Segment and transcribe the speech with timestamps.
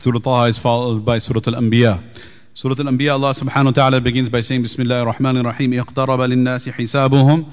[0.00, 2.00] Surah Taha is followed by Surah Al-Anbiya.
[2.54, 7.46] Surah Al-Anbiya, Allah subhanahu wa ta'ala begins by saying, Bismillah ar-Rahman ar-Rahim, اقترب للناس حسابهم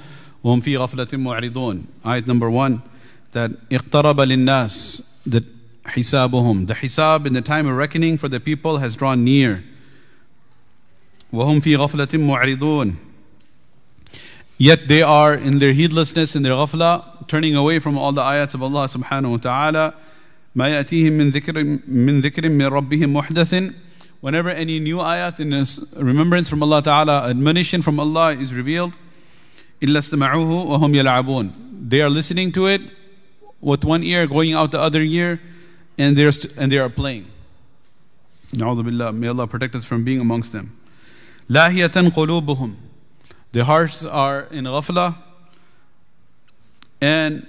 [0.43, 1.83] وهم في غفلة معرضون.
[2.03, 2.83] Ayat number one,
[3.31, 5.43] that اقترب للناس, that
[5.85, 9.63] حسابهم, the hisab in the time of reckoning for the people has drawn near.
[11.33, 12.95] وهم في غفلة معرضون.
[14.57, 18.53] Yet they are in their heedlessness, in their ghafla, turning away from all the ayats
[18.53, 19.93] of Allah subhanahu wa ta'ala.
[20.55, 23.73] ما يأتيهم من ذكر من ذكر من ربهم محدث
[24.21, 25.53] Whenever any new ayat in
[26.03, 28.93] remembrance from Allah Ta'ala, admonition from Allah is revealed,
[29.81, 32.81] إِلَّا اسْتَمَعُوهُ وَهُمْ يَلْعَبُونَ They are listening to it
[33.61, 35.39] with one ear, going out the other ear,
[35.99, 37.27] and, they're st- and they are playing.
[38.55, 39.13] نعوذ بالله.
[39.13, 40.71] May Allah protect us from being amongst them.
[41.49, 42.73] لاهية قلوبهم
[43.51, 45.17] Their hearts are in ghafla,
[46.99, 47.45] and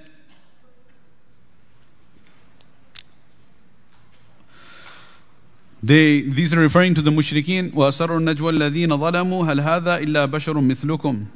[5.82, 7.72] They, these are referring to the mushrikeen.
[7.72, 11.26] وَأَسَرُّوا النَّجْوَى الَّذِينَ ظَلَمُوا هَلْ هَذَا إِلَّا بَشَرٌ مِثْلُكُمْ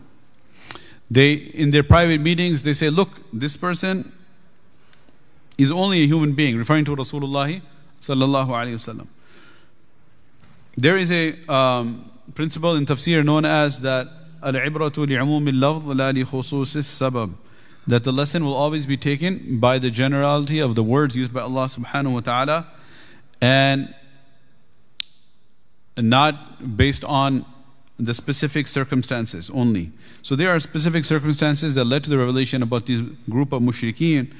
[1.10, 4.12] They, in their private meetings, they say, look, this person
[5.58, 7.60] is only a human being, referring to Rasulullah
[8.00, 9.06] sallallahu alayhi wasallam.
[10.76, 14.08] There is a um, principle in tafsir known as that
[14.42, 17.34] al-ibratu li'umum al-lafz la li khusus sabab
[17.86, 21.40] that the lesson will always be taken by the generality of the words used by
[21.40, 22.66] Allah subhanahu wa ta'ala
[23.40, 23.94] and
[25.97, 27.45] not based on
[27.97, 29.91] the specific circumstances only.
[30.21, 34.33] So there are specific circumstances that led to the revelation about this group of mushrikeen,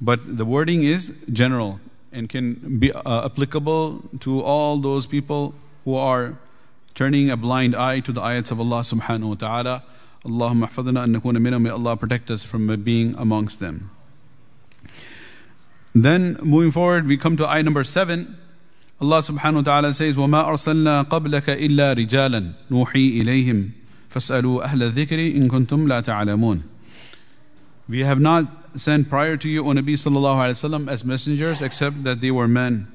[0.00, 1.80] but the wording is general
[2.12, 6.38] and can be uh, applicable to all those people who are
[6.94, 9.84] turning a blind eye to the ayats of Allah subhanahu wa ta'ala.
[10.24, 11.62] Allahumma hafadna an nakuna minhum.
[11.62, 13.90] May Allah protect us from being amongst them.
[15.94, 18.36] Then moving forward, we come to ayah number seven.
[19.01, 23.69] Allah subhanahu wa ta'ala says, وَمَا أَرْسَلْنَا قَبْلَكَ إِلَّا رِجَالًا نُوحِي إِلَيْهِمْ
[24.09, 26.61] فَاسْأَلُوا أَهْلَ الذِّكْرِ إِن كُنتُمْ لَا تَعْلَمُونَ
[27.89, 28.45] We have not
[28.79, 32.31] sent prior to you, O Nabi sallallahu alayhi wa sallam, as messengers, except that they
[32.31, 32.87] were men.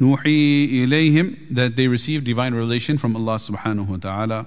[0.00, 4.46] نُوحِي إِلَيْهِمْ That they received divine revelation from Allah subhanahu wa ta'ala.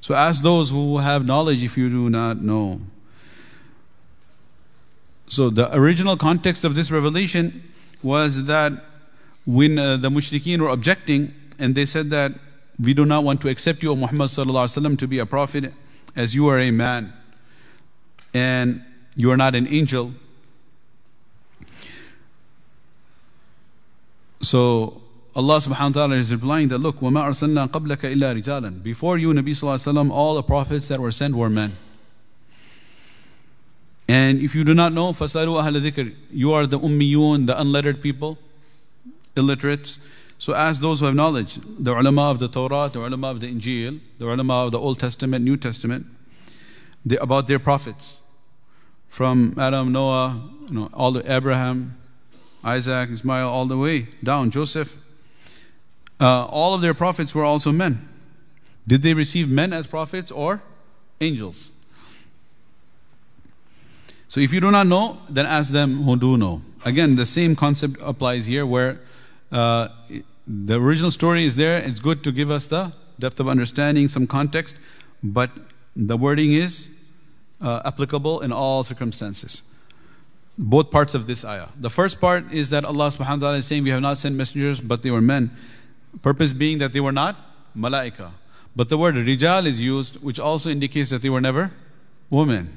[0.00, 2.80] So ask those who have knowledge if you do not know.
[5.28, 7.72] So the original context of this revelation
[8.02, 8.72] was that
[9.46, 12.32] when uh, the mushrikeen were objecting and they said that
[12.78, 15.72] we do not want to accept you, O Muhammad sallallahu to be a prophet
[16.14, 17.12] as you are a man
[18.34, 18.82] and
[19.14, 20.12] you are not an angel.
[24.42, 25.00] So
[25.34, 29.32] Allah subhanahu wa ta'ala is replying that look, وَمَا أَرْسَلْنَا قَبْلَكَ إِلَّا رِجَالًا Before you,
[29.32, 31.76] Nabi sallallahu all the prophets that were sent were men.
[34.08, 38.02] And if you do not know, فَسَأَلُوا أَهْلَ ذِكْرِ You are the ummiyun, the unlettered
[38.02, 38.38] people
[39.35, 39.99] illiterates.
[40.37, 43.47] So ask those who have knowledge, the ulama of the Torah, the ulama of the
[43.47, 46.07] Injil, the ulama of the Old Testament, New Testament,
[47.05, 48.19] the, about their prophets.
[49.07, 51.97] From Adam, Noah, you know, all the Abraham,
[52.63, 54.95] Isaac, Ismail, all the way down, Joseph.
[56.19, 58.07] Uh, all of their prophets were also men.
[58.87, 60.61] Did they receive men as prophets or
[61.19, 61.71] angels?
[64.27, 66.61] So if you do not know, then ask them who do know.
[66.85, 69.01] Again, the same concept applies here where
[69.51, 69.89] uh,
[70.47, 71.79] the original story is there.
[71.79, 74.75] It's good to give us the depth of understanding, some context,
[75.23, 75.51] but
[75.95, 76.89] the wording is
[77.61, 79.63] uh, applicable in all circumstances.
[80.57, 81.69] Both parts of this ayah.
[81.79, 84.35] The first part is that Allah subhanahu wa ta'ala is saying, We have not sent
[84.35, 85.51] messengers, but they were men.
[86.21, 87.37] Purpose being that they were not
[87.75, 88.31] malaika.
[88.75, 91.71] But the word rijal is used, which also indicates that they were never
[92.29, 92.69] women.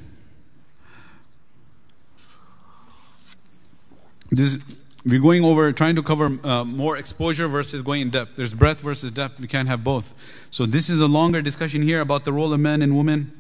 [4.31, 4.59] This
[5.05, 8.37] we're going over trying to cover uh, more exposure versus going in depth.
[8.37, 9.39] There's breadth versus depth.
[9.39, 10.15] We can't have both.
[10.51, 13.33] So this is a longer discussion here about the role of men and women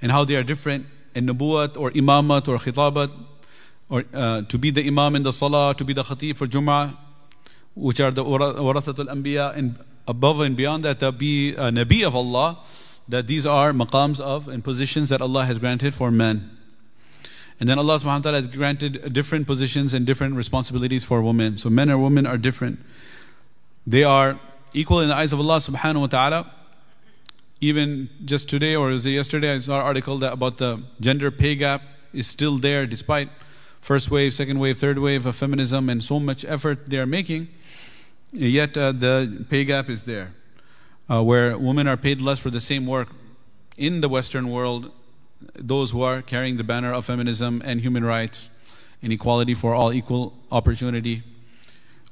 [0.00, 3.10] and how they are different in nubuwat or imamat or khitabat
[3.88, 6.96] or uh, to be the imam in the salah to be the khatib for jum'ah
[7.74, 12.14] which are the warathatul anbiya and above and beyond that to be a nabi of
[12.14, 12.58] allah
[13.08, 16.55] that these are maqams of and positions that allah has granted for men
[17.58, 21.56] and then Allah subhanahu wa ta'ala has granted different positions and different responsibilities for women.
[21.56, 22.80] So men and women are different.
[23.86, 24.38] They are
[24.74, 26.52] equal in the eyes of Allah subhanahu wa ta'ala.
[27.60, 31.54] Even just today or was it yesterday, I saw an article about the gender pay
[31.56, 31.82] gap
[32.12, 33.30] is still there despite
[33.80, 37.48] first wave, second wave, third wave of feminism and so much effort they are making.
[38.32, 40.34] Yet uh, the pay gap is there,
[41.08, 43.08] uh, where women are paid less for the same work
[43.78, 44.90] in the Western world
[45.55, 48.49] those who are carrying the banner of feminism and human rights
[49.01, 51.23] inequality for all, equal opportunity.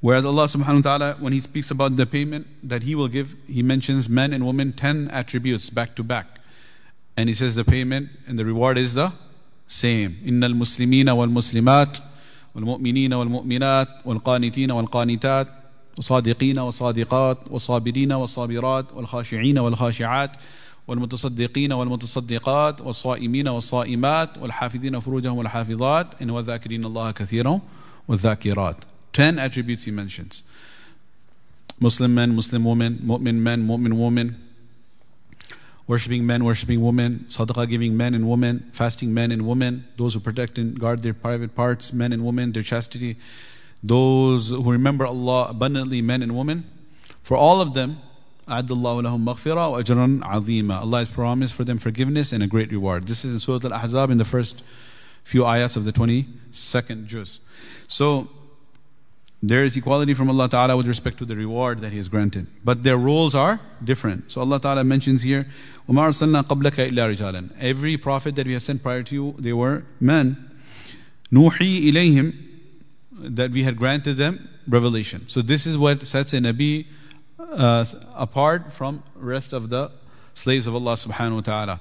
[0.02, 3.36] Whereas Allah subhanahu wa ta'ala, when He speaks about the payment that He will give,
[3.48, 6.40] He mentions men and women 10 attributes back to back.
[7.18, 9.12] And He says the payment and the reward is the
[9.68, 10.18] same.
[10.26, 12.00] إن المسلمين والمسلمات
[12.56, 15.48] والمؤمنين والمؤمنات والقانتين والقانتات
[15.98, 20.32] والصادقين والصادقات والصابرين والصابرات والخاشعين والخاشعات
[20.88, 27.62] والمتصدقين والمتصدقات والصائمين والصائمات والحافظين فروجهم والحافظات إن والذاكرين الله كثيرا
[28.08, 28.76] والذاكرات
[29.12, 30.44] Ten attributes he mentions.
[31.80, 34.36] Muslim men, Muslim women, mu'min men, mu'min women,
[35.88, 40.20] worshipping men, worshipping women, sadaqah giving men and women, fasting men and women, those who
[40.20, 43.18] protect and guard their private parts, men and women, their chastity,
[43.82, 46.64] those who remember Allah abundantly, men and women.
[47.24, 48.00] For all of them,
[48.50, 50.82] أعد الله لهم مغفرة وأجرا عظيما.
[50.82, 53.08] Allah has promised for them forgiveness and a great reward.
[53.08, 54.64] This is in Surah Al-Ahzab in the first
[55.24, 57.40] few ayats of the 22nd juz.
[57.88, 58.28] So
[59.42, 62.48] there is equality from Allah Ta'ala with respect to the reward that He has granted.
[62.64, 64.32] But their roles are different.
[64.32, 65.48] So Allah Ta'ala mentions here,
[65.88, 69.54] وَمَا أَرْسَلْنَا قَبْلَكَ إِلَّا رِجَالًا Every prophet that we have sent prior to you, they
[69.54, 70.50] were men.
[71.32, 72.34] نُوحِي إِلَيْهِمْ
[73.36, 75.30] That we had granted them revelation.
[75.30, 76.88] So this is what sets a Nabi
[77.39, 77.85] uh,
[78.15, 79.91] apart from rest of the
[80.35, 81.81] slaves of Allah subhanahu wa ta'ala.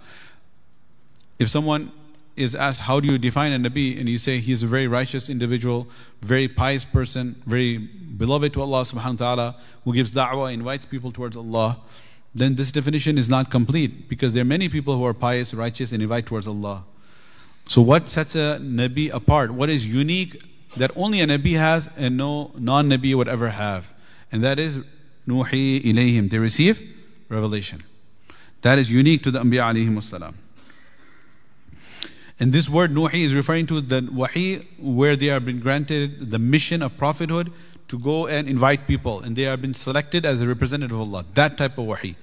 [1.39, 1.91] If someone
[2.35, 3.99] is asked, how do you define a Nabi?
[3.99, 5.87] And you say he's a very righteous individual,
[6.21, 11.11] very pious person, very beloved to Allah subhanahu wa ta'ala, who gives da'wah, invites people
[11.11, 11.79] towards Allah,
[12.35, 15.91] then this definition is not complete because there are many people who are pious, righteous,
[15.91, 16.83] and invite towards Allah.
[17.67, 19.51] So what sets a Nabi apart?
[19.51, 20.41] What is unique
[20.75, 23.93] that only a Nabi has and no non-Nabi would ever have?
[24.31, 24.79] And that is
[25.27, 26.29] Nuhi ilayhim.
[26.29, 26.81] They receive
[27.29, 27.83] revelation.
[28.61, 30.35] That is unique to the Anbiya alayhim salam.
[32.39, 36.39] And this word Nuhi is referring to the wahi where they have been granted the
[36.39, 37.51] mission of prophethood
[37.87, 41.25] to go and invite people and they have been selected as a representative of Allah.
[41.35, 42.15] That type of wahi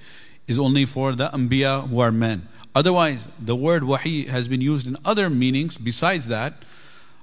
[0.47, 2.47] is only for the Anbiya who are men.
[2.75, 6.53] Otherwise, the word wahi has been used in other meanings besides that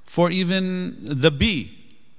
[0.04, 1.77] for even the bee,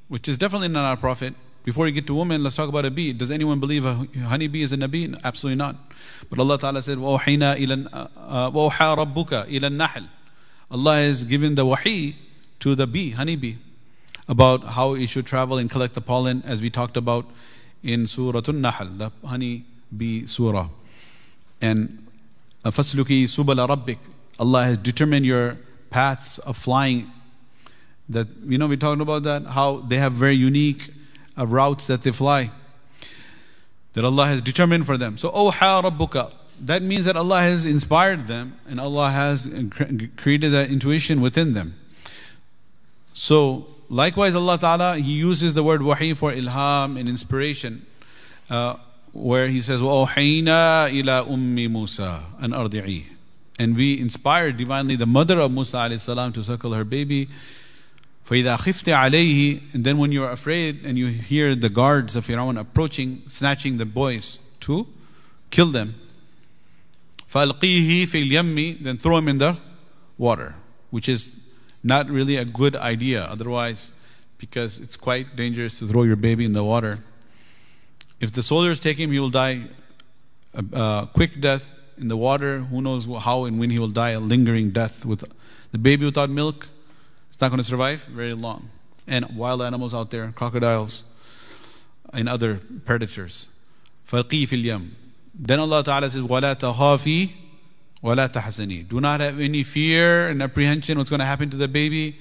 [0.08, 1.34] which is definitely not our prophet,
[1.64, 3.12] before you get to women, let's talk about a bee.
[3.12, 5.18] Does anyone believe a honeybee is a nabi?
[5.24, 5.76] Absolutely not.
[6.28, 7.88] But Allah Ta'ala said, وَأُوحِينَا إِلَى
[8.52, 10.08] وَأُوحَى رَبُّكَ إِلَى النَّحْلِ
[10.70, 12.16] Allah has given the wahi
[12.60, 13.56] to the bee, honeybee,
[14.28, 17.26] about how it should travel and collect the pollen, as we talked about
[17.82, 19.64] in Surah An-Nahl, the honey
[19.94, 20.68] bee surah.
[21.62, 22.06] And
[22.64, 23.98] فَاسْلُكِي سُبَلَ رَبِّكَ
[24.38, 25.56] Allah has determined your
[25.90, 27.10] paths of flying.
[28.08, 30.90] That you know we talked about that how they have very unique
[31.36, 32.50] of routes that they fly
[33.94, 35.16] that Allah has determined for them.
[35.16, 36.32] So, oh rabbuka.
[36.60, 39.48] That means that Allah has inspired them and Allah has
[40.16, 41.74] created that intuition within them.
[43.12, 47.86] So, likewise, Allah Ta'ala, He uses the word wahi for ilham and inspiration,
[48.50, 48.76] uh,
[49.12, 53.04] where He says, وَأَوْحَيْنَا إِلَىٰ أُمِّ مُوسَىٰ أَنْ أَرْضِعِيهِ
[53.58, 57.28] And we inspired divinely the mother of Musa salam to suckle her baby.
[58.29, 62.59] فَإِذَا خِفْتَ عَلَيْهِ And then when you're afraid and you hear the guards of Firaun
[62.59, 64.85] approaching, snatching the boys to
[65.49, 65.95] kill them.
[67.33, 69.57] فَأَلْقِيهِ فِي الْيَمِّ Then throw him in the
[70.19, 70.53] water,
[70.91, 71.39] which is
[71.83, 73.93] not really a good idea otherwise
[74.37, 76.99] because it's quite dangerous to throw your baby in the water.
[78.19, 79.63] If the soldiers take him, he will die
[80.53, 81.67] a, a quick death
[81.97, 82.59] in the water.
[82.59, 85.25] Who knows how and when he will die a lingering death with
[85.71, 86.67] the baby without milk
[87.38, 88.70] it's not going to survive very long.
[89.06, 91.04] And wild animals out there, crocodiles
[92.12, 93.48] and other predators.
[94.08, 94.90] فَقِي فِي الْيَمْ
[95.34, 97.30] Then Allah Ta'ala says, وَلَا تَخَافِي
[98.02, 101.68] وَلَا تَحْزَنِي Do not have any fear and apprehension what's going to happen to the
[101.68, 102.18] baby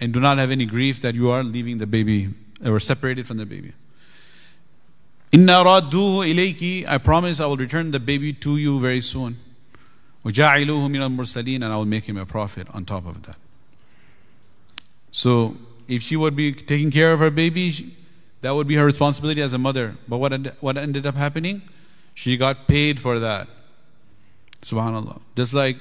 [0.00, 2.28] and do not have any grief that you are leaving the baby
[2.64, 3.72] or separated from the baby.
[5.32, 6.86] Inna radduhu ilayki.
[6.88, 9.38] I promise I will return the baby to you very soon.
[10.24, 13.36] وَجَعِلُوهُ مِنَ الْمُرْسَلِينَ And I will make him a prophet on top of that.
[15.15, 15.55] So
[15.87, 17.95] if she would be taking care of her baby,
[18.41, 19.95] that would be her responsibility as a mother.
[20.09, 21.61] But what, what ended up happening?
[22.13, 23.47] She got paid for that.
[24.61, 25.21] Subhanallah.
[25.37, 25.77] Just like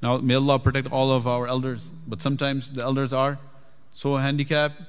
[0.00, 1.90] now, may Allah protect all of our elders.
[2.06, 3.40] But sometimes the elders are
[3.94, 4.80] so handicapped,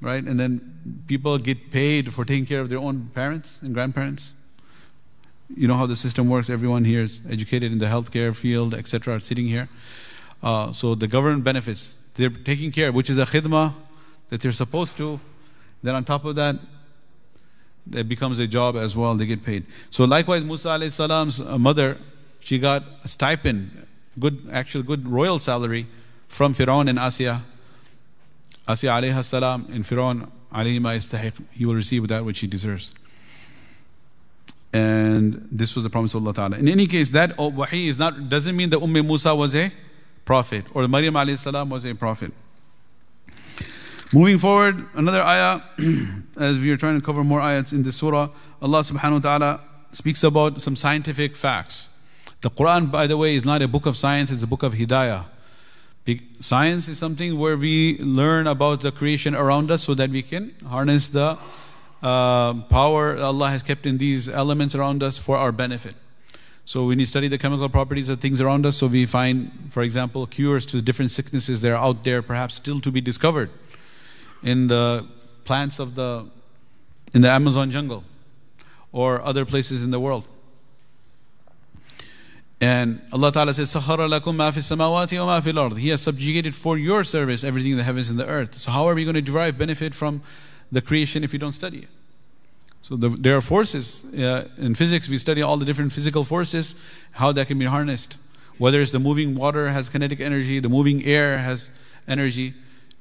[0.00, 0.24] right?
[0.24, 4.32] And then people get paid for taking care of their own parents and grandparents.
[5.54, 6.48] You know how the system works.
[6.48, 9.68] Everyone here is educated in the healthcare field, etc., are sitting here.
[10.42, 13.74] Uh, so the government benefits they're taking care, which is a khidmah
[14.28, 15.20] that they're supposed to.
[15.82, 16.56] Then on top of that,
[17.92, 19.64] it becomes a job as well, they get paid.
[19.90, 21.96] So likewise, Musa alayhi salam's uh, mother,
[22.40, 23.86] she got a stipend,
[24.18, 25.86] good, actual good royal salary
[26.26, 27.42] from Firaun and Asiya
[28.66, 30.92] Asi alayhi salam and Firaun alayhi ma
[31.52, 32.94] he will receive that which he deserves.
[34.74, 36.58] And this was the promise of Allah Ta'ala.
[36.58, 39.72] In any case, that wahi is not, doesn't mean that Umm Musa was a
[40.28, 42.32] prophet or Maryam alayhi salam was a prophet.
[44.12, 45.60] Moving forward, another ayah,
[46.48, 48.28] as we are trying to cover more ayats in this surah,
[48.60, 49.60] Allah subhanahu wa ta'ala
[49.92, 51.88] speaks about some scientific facts.
[52.42, 54.74] The Quran, by the way, is not a book of science, it's a book of
[54.74, 55.24] hidayah.
[56.40, 60.54] Science is something where we learn about the creation around us so that we can
[60.66, 61.38] harness the
[62.02, 65.94] uh, power Allah has kept in these elements around us for our benefit.
[66.68, 69.82] So when you study the chemical properties of things around us, so we find, for
[69.82, 73.48] example, cures to different sicknesses that are out there, perhaps still to be discovered
[74.42, 75.06] in the
[75.46, 76.26] plants of the
[77.14, 78.04] in the Amazon jungle
[78.92, 80.24] or other places in the world.
[82.60, 85.78] And Allah Ta'ala says, Sahara lakum ma samawati wa ma fi ard.
[85.78, 88.58] He has subjugated for your service everything in the heavens and the earth.
[88.58, 90.20] So how are we going to derive benefit from
[90.70, 91.88] the creation if we don't study it?
[92.82, 94.04] So the, there are forces.
[94.04, 96.74] Uh, in physics, we study all the different physical forces,
[97.12, 98.16] how that can be harnessed.
[98.56, 101.70] Whether it's the moving water has kinetic energy, the moving air has
[102.06, 102.54] energy.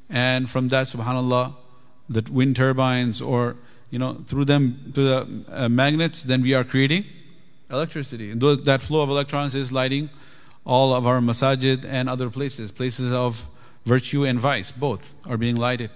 [0.10, 1.56] And from that, subhanAllah,
[2.10, 3.56] the wind turbines or,
[3.90, 7.06] you know, through them, through the uh, magnets, then we are creating
[7.72, 8.32] electricity.
[8.32, 10.10] And that flow of electrons is lighting
[10.66, 13.48] all of our masajid and other places, places of
[13.86, 15.90] virtue and vice, both are being lighted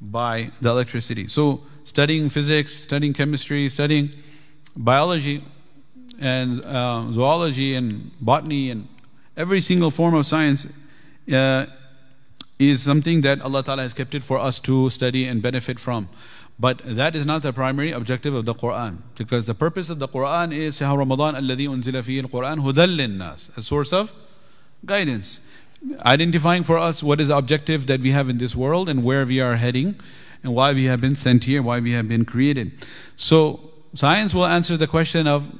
[0.00, 1.28] by the electricity.
[1.28, 4.10] So, studying physics, studying chemistry, studying
[4.76, 5.42] biology
[6.18, 8.88] and uh, zoology and botany and
[9.36, 10.66] every single form of science
[11.32, 11.66] uh,
[12.58, 16.08] is something that Allah Ta'ala has kept it for us to study and benefit from.
[16.58, 18.98] But that is not the primary objective of the Quran.
[19.18, 23.50] Because the purpose of the Quran is Shahr Ramadan alladhi unzila fihi al-Quran hudal nas
[23.56, 24.12] a source of
[24.84, 25.40] guidance.
[26.04, 29.26] Identifying for us what is the objective that we have in this world and where
[29.26, 30.00] we are heading
[30.42, 32.72] and why we have been sent here, why we have been created.
[33.16, 35.50] So science will answer the question of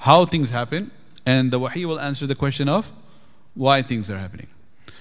[0.00, 0.90] how things happen
[1.24, 2.90] and the wahi will answer the question of
[3.54, 4.48] why things are happening.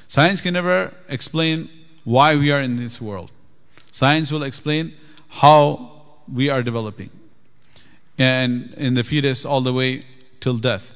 [0.07, 1.69] Science can never explain
[2.03, 3.31] why we are in this world.
[3.91, 4.93] Science will explain
[5.27, 7.09] how we are developing.
[8.17, 10.05] And in the fetus, all the way
[10.39, 10.95] till death,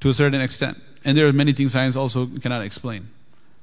[0.00, 0.78] to a certain extent.
[1.04, 3.08] And there are many things science also cannot explain.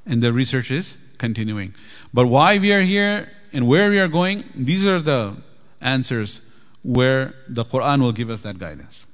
[0.05, 1.73] And the research is continuing.
[2.13, 5.35] But why we are here and where we are going, these are the
[5.81, 6.41] answers
[6.83, 9.05] where the Quran will give us that guidance.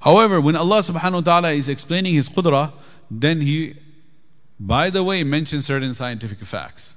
[0.00, 2.72] However, when Allah subhanahu wa ta'ala is explaining His qudra,
[3.10, 3.74] then He,
[4.60, 6.96] by the way, mentions certain scientific facts.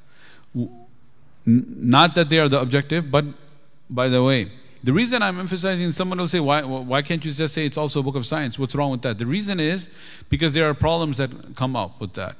[1.45, 3.25] Not that they are the objective, but
[3.89, 4.51] by the way,
[4.83, 7.99] the reason I'm emphasizing, someone will say, why, why can't you just say it's also
[7.99, 8.57] a book of science?
[8.57, 9.17] What's wrong with that?
[9.17, 9.89] The reason is
[10.29, 12.37] because there are problems that come up with that.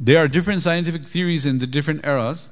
[0.00, 2.48] There are different scientific theories in the different eras,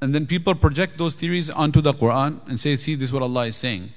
[0.00, 3.22] and then people project those theories onto the Quran and say, see, this is what
[3.22, 3.92] Allah is saying.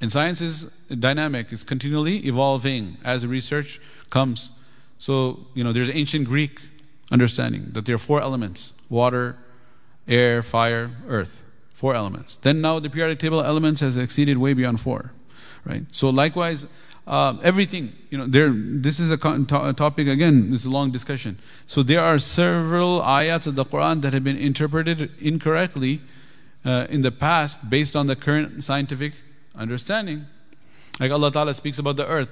[0.00, 3.80] And science is dynamic, it's continually evolving as research
[4.10, 4.50] comes.
[4.98, 6.60] So, you know, there's ancient Greek
[7.12, 9.36] understanding that there are four elements water,
[10.08, 11.43] air, fire, earth
[11.74, 12.38] four elements.
[12.38, 15.12] Then now the periodic table elements has exceeded way beyond four,
[15.66, 15.84] right?
[15.90, 16.66] So likewise,
[17.06, 20.70] uh, everything you know there this is a, to- a topic again this is a
[20.70, 26.00] long discussion so there are several ayats of the quran that have been interpreted incorrectly
[26.64, 29.12] uh, in the past based on the current scientific
[29.54, 30.24] understanding
[30.98, 32.30] like allah ta'ala speaks about the earth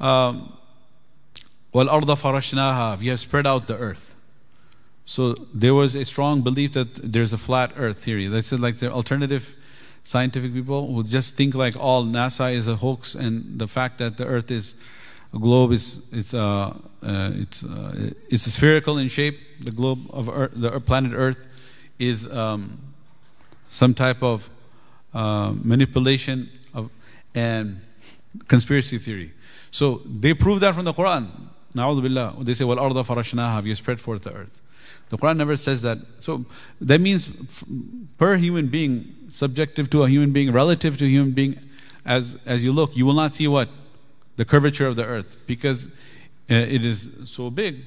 [0.00, 0.56] um,
[1.74, 4.16] we have spread out the earth
[5.08, 8.26] so there was a strong belief that there's a flat earth theory.
[8.26, 9.56] They said like the alternative
[10.04, 14.18] scientific people would just think like all NASA is a hoax and the fact that
[14.18, 14.74] the earth is
[15.32, 19.38] a globe is it's uh, uh, it's uh, it's spherical in shape.
[19.60, 21.38] The globe of earth, the planet Earth
[21.98, 22.78] is um,
[23.70, 24.50] some type of
[25.14, 26.90] uh, manipulation of
[27.34, 27.80] and
[28.46, 29.32] conspiracy theory.
[29.70, 31.28] So they prove that from the Quran.
[31.74, 32.44] Na'udhu billah.
[32.44, 34.58] They say, "Wal arda farashnaha." We spread forth the earth.
[35.10, 35.98] The Quran never says that.
[36.20, 36.44] So
[36.80, 37.32] that means
[38.18, 41.58] per human being, subjective to a human being, relative to a human being,
[42.04, 43.68] as, as you look, you will not see what?
[44.36, 45.36] The curvature of the earth.
[45.46, 45.86] Because
[46.50, 47.84] uh, it is so big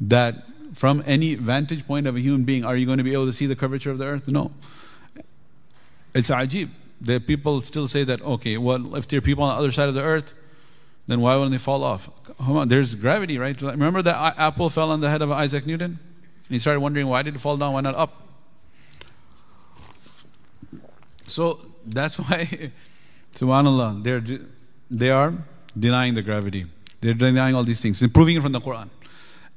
[0.00, 0.44] that
[0.74, 3.32] from any vantage point of a human being, are you going to be able to
[3.32, 4.28] see the curvature of the earth?
[4.28, 4.52] No.
[6.14, 6.70] It's ajib.
[7.00, 9.88] The people still say that, okay, well, if there are people on the other side
[9.88, 10.34] of the earth,
[11.06, 12.08] then why wouldn't they fall off?
[12.38, 13.60] Come on, there's gravity, right?
[13.60, 15.98] Remember that apple fell on the head of Isaac Newton?
[16.48, 17.72] He started wondering, why did it fall down?
[17.72, 18.22] Why not up?
[21.26, 22.70] So that's why,
[23.34, 24.22] subhanAllah, they're,
[24.90, 25.34] they are
[25.78, 26.66] denying the gravity.
[27.00, 28.88] They're denying all these things, and proving it from the Quran.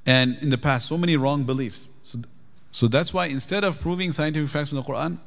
[0.05, 1.87] And in the past, so many wrong beliefs.
[2.03, 2.19] So,
[2.71, 5.19] So that's why instead of proving scientific facts from the Quran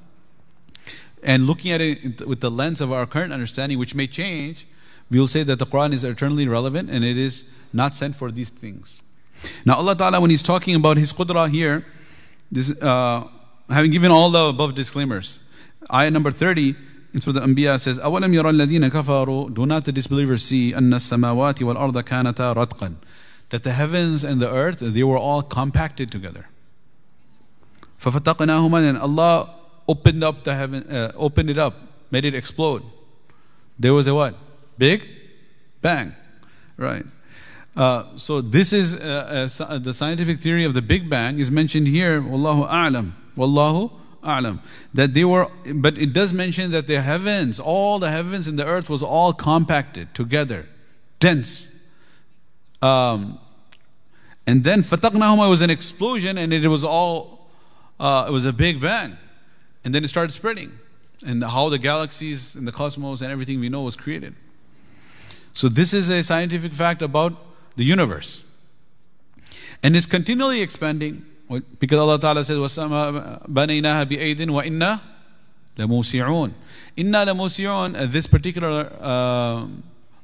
[1.23, 4.67] and looking at it with the lens of our current understanding, which may change,
[5.11, 8.31] we will say that the Quran is eternally relevant and it is not sent for
[8.31, 9.01] these things.
[9.66, 11.86] Now, Allah Ta'ala, when He's talking about His qudra here,
[12.52, 13.28] this, uh,
[13.70, 15.40] having given all the above disclaimers,
[15.92, 16.76] ayah number 30
[17.14, 21.56] in Surah Al-Anbiya says, أَوَلَمْ يَرَى الَّذِينَ كَفَرُوا Do not the disbelievers see أَنَّ السَّمَاوَاتِ
[21.56, 22.96] وَالْأَرْضَ كَانَتَا رَتْقًا
[23.50, 26.48] That the heavens and the earth, they were all compacted together.
[28.00, 29.54] فَفَتَقْنَاهُمَا And Allah
[29.88, 31.76] opened up the heaven, uh, opened it up,
[32.10, 32.84] made it explode.
[33.78, 34.36] There was a what?
[34.78, 35.08] Big
[35.82, 36.16] bang.
[36.78, 37.06] Right.
[37.79, 41.87] Uh, so this is uh, uh, the scientific theory of the Big Bang is mentioned
[41.87, 42.21] here.
[42.21, 43.13] Wallahu a'lam.
[43.37, 43.93] Wallahu
[44.25, 44.59] a'lam.
[44.93, 48.67] That they were, but it does mention that the heavens, all the heavens and the
[48.67, 50.67] earth was all compacted together,
[51.21, 51.71] dense.
[52.83, 53.39] Um,
[54.45, 57.49] and then fataqnahuma was an explosion, and it was all,
[58.01, 59.17] uh, it was a Big Bang,
[59.85, 60.77] and then it started spreading,
[61.25, 64.35] and how the galaxies and the cosmos and everything we know was created.
[65.53, 67.45] So this is a scientific fact about
[67.78, 68.44] the universe.
[69.82, 71.26] And it's continually expanding
[71.80, 75.00] because Allah Ta'ala says, وَسَمَا بَنَيْنَاهَا بِأَيْدٍ وَإِنَّا
[75.78, 76.54] لَمُوسِعُونَ
[76.96, 79.66] Inna lamusi'un, this particular uh,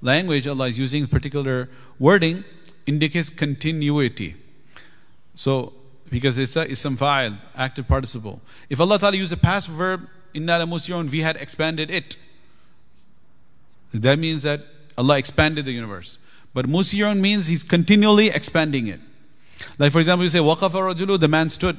[0.01, 1.67] language Allah is using, particular
[1.97, 2.43] wording,
[2.85, 4.35] indicates continuity.
[5.33, 5.73] So,
[6.11, 8.41] because it's a ism fa'il, active participle.
[8.69, 12.17] If Allah Ta'ala used a past verb, inna lamusi'un, we had expanded it.
[13.93, 14.61] That means that
[14.97, 16.19] Allah expanded the universe.
[16.54, 19.00] But musi'un means he's continually expanding it.
[19.78, 21.76] Like for example, you say waqafa rajulu, the man stood.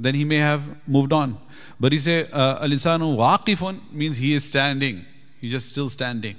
[0.00, 1.38] Then he may have moved on.
[1.78, 5.04] But you say uh, al-insanu waqifun means he is standing.
[5.40, 6.36] He's just still standing.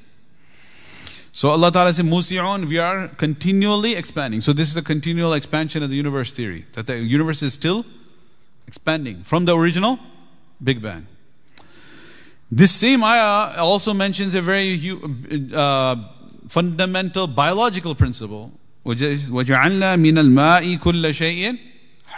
[1.32, 4.42] So Allah Ta'ala says, Musi'un, we are continually expanding.
[4.42, 6.66] So this is the continual expansion of the universe theory.
[6.74, 7.86] That the universe is still
[8.68, 10.00] expanding from the original
[10.64, 11.06] Big Bang.
[12.50, 14.82] This same ayah also mentions a very
[15.54, 15.96] uh,
[16.49, 18.53] fundamental biological principle.
[18.85, 21.59] وَجَعَلْنَا مِنَ الْمَاءِ كُلَّ شَيْءٍ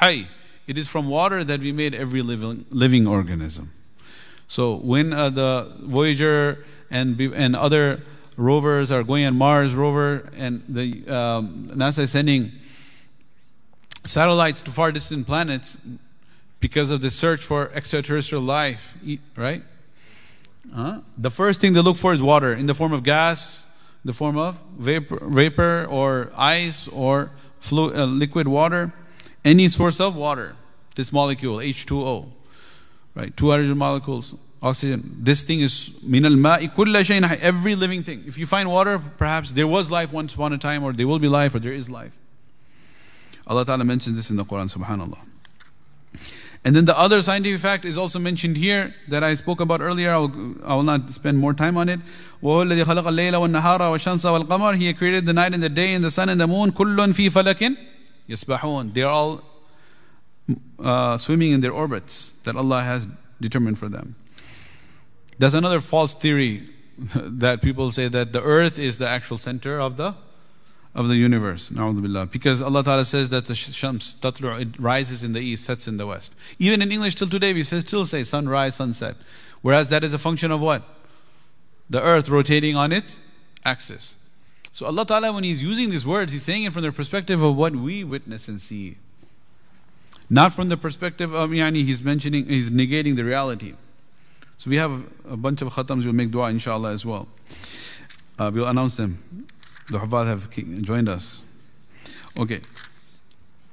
[0.00, 0.26] حَيٍّ
[0.66, 3.70] It is from water that we made every living, living organism.
[4.48, 8.02] So when uh, the Voyager and, and other
[8.36, 12.52] rovers are going on Mars rover and the um, NASA is sending
[14.04, 15.78] satellites to far distant planets
[16.60, 18.96] because of the search for extraterrestrial life,
[19.36, 19.62] right?
[20.74, 23.66] Uh, the first thing they look for is water in the form of gas,
[24.05, 27.31] the form of vapor, vapor or ice or
[27.71, 28.93] uh, liquid water,
[29.43, 30.55] any source of water.
[30.95, 32.31] This molecule, H2O,
[33.15, 33.35] right?
[33.35, 35.17] Two hydrogen molecules, oxygen.
[35.19, 38.23] This thing is minal ma'i every living thing.
[38.25, 41.19] If you find water, perhaps there was life once upon a time, or there will
[41.19, 42.11] be life, or there is life.
[43.47, 45.19] Allah Ta'ala mentions this in the Quran, subhanAllah.
[46.64, 50.12] And then the other scientific fact is also mentioned here that I spoke about earlier.
[50.12, 52.00] I will, I will not spend more time on it.
[52.40, 52.46] He
[54.94, 56.72] created the night and the day and the sun and the moon.
[56.72, 57.76] كُلٌّ فِي فَلَكٍ
[58.28, 59.42] يَسْبَحُونَ They are all
[60.78, 63.06] uh, swimming in their orbits that Allah has
[63.40, 64.16] determined for them.
[65.38, 66.70] There's another false theory
[67.14, 70.14] that people say that the earth is the actual center of the
[70.95, 71.69] of the universe.
[71.69, 75.97] Because Allah Ta'ala says that the shams, tatlu, it rises in the east, sets in
[75.97, 76.33] the west.
[76.57, 79.15] Even in English till today, we still say sunrise, sunset.
[79.61, 80.83] Whereas that is a function of what?
[81.89, 83.19] The earth rotating on its
[83.65, 84.15] axis.
[84.71, 87.55] So Allah Ta'ala, when He's using these words, He's saying it from the perspective of
[87.55, 88.97] what we witness and see.
[90.29, 93.73] Not from the perspective of, yani, He's mentioning, He's negating the reality.
[94.57, 97.27] So we have a bunch of khatams, we'll make dua inshallah as well.
[98.37, 99.47] Uh, we'll announce them.
[99.89, 100.49] The Huffaz have
[100.83, 101.41] joined us.
[102.37, 102.61] Okay.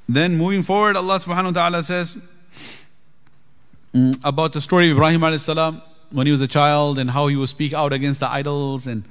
[0.09, 2.16] Then moving forward, Allah subhanahu wa ta'ala says
[3.92, 7.26] mm, about the story of Ibrahim alayhi salam when he was a child and how
[7.26, 9.05] he would speak out against the idols and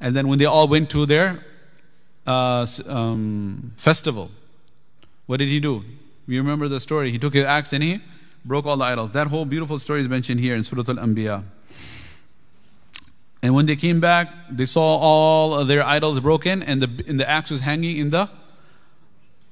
[0.00, 1.44] and then when they all went to their
[2.26, 4.30] uh, um, festival,
[5.26, 5.84] what did he do?
[6.26, 7.10] You remember the story?
[7.10, 8.00] He took his axe and he
[8.44, 9.12] broke all the idols.
[9.12, 11.44] That whole beautiful story is mentioned here in Surah Al-Anbiya.
[13.43, 17.29] And when they came back, they saw all their idols broken, and the and the
[17.29, 18.29] axe was hanging in the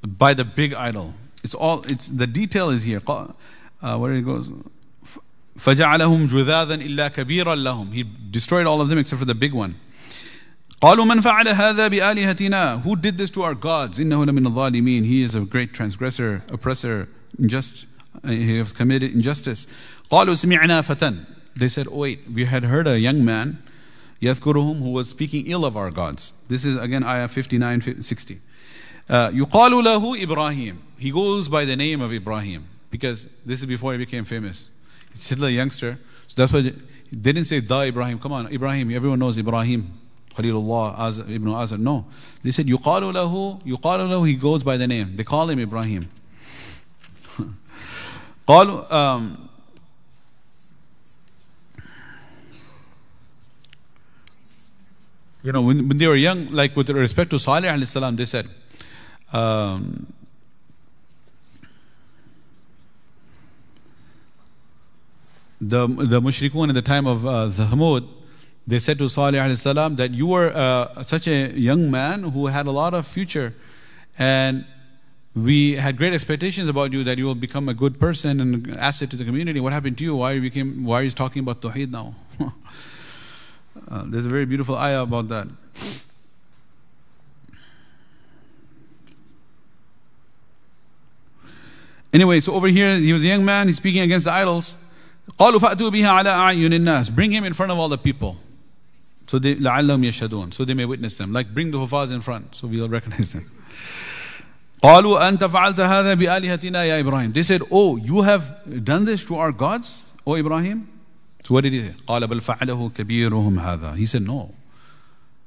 [0.06, 1.14] by the big idol.
[1.44, 1.84] It's all.
[1.84, 3.02] It's the detail is here.
[3.08, 4.52] Uh, where it goes.
[5.58, 7.94] فجعلهم جذاذا إلا كبيرا لهم.
[7.94, 9.76] He destroyed all of them except for the big one.
[10.82, 14.00] قالوا من فعل هذا بآلهتنا Who did this to our gods?
[14.00, 15.06] إنه لمن الظالمين.
[15.06, 17.08] He is a great transgressor, oppressor,
[17.40, 17.88] unjust.
[18.26, 19.68] He has committed injustice.
[20.12, 21.26] قالوا سمعنا فتى.
[21.56, 23.58] They said, oh, wait, we had heard a young man
[24.22, 26.32] يذكرهم who was speaking ill of our gods.
[26.50, 28.40] This is again ayah 59 60.
[29.10, 30.78] Uh, يقال له إبراهيم.
[30.98, 34.70] he goes by the name of Ibrahim because this is before he became famous.
[35.12, 36.00] He's still a youngster.
[36.28, 36.74] So that's why they
[37.16, 38.20] didn't say the Ibrahim.
[38.20, 38.92] Come on, Ibrahim.
[38.92, 39.92] Everyone knows Ibrahim.
[40.36, 41.78] Khalilullah Az, Ibn Azar.
[41.78, 42.06] No.
[42.44, 45.16] They said, يُقَالُ لَهُ يُقَالُ لَهُ He goes by the name.
[45.16, 46.10] They call him Ibrahim.
[48.48, 49.50] قالوا um,
[55.43, 58.25] you know when, when they were young like with respect to Salih alayhi salam they
[58.25, 58.49] said
[59.33, 60.13] um,
[65.61, 68.09] the the mushrikun in the time of uh, Thamud
[68.67, 72.47] they said to Salih alayhi salam that you were uh, such a young man who
[72.47, 73.55] had a lot of future
[74.19, 74.65] and
[75.35, 78.77] we had great expectations about you that you will become a good person and an
[78.77, 79.61] asset to the community.
[79.61, 80.17] What happened to you?
[80.17, 80.85] Why you became?
[80.85, 82.15] Why are you talking about tawheed now?
[83.90, 85.48] uh, there's a very beautiful ayah about that.
[92.14, 93.68] Anyway, so over here he was a young man.
[93.68, 94.76] He's speaking against the idols.
[95.38, 97.12] قالوا فأتوا بها على أعين الناس.
[97.14, 98.38] Bring him in front of all the people.
[99.28, 100.54] So they لعلهم يشهدون.
[100.54, 101.34] So they may witness them.
[101.34, 103.46] Like bring the Hufaz in front, so we'll recognize them.
[104.82, 109.36] قالوا أنت فعلت هذا بآلهتنا يا إبراهيم They said, oh, you have done this to
[109.36, 110.88] our gods, O Ibrahim?
[111.44, 111.96] So what did he say?
[112.06, 114.54] قال بل فعله كبيرهم هذا He said, no.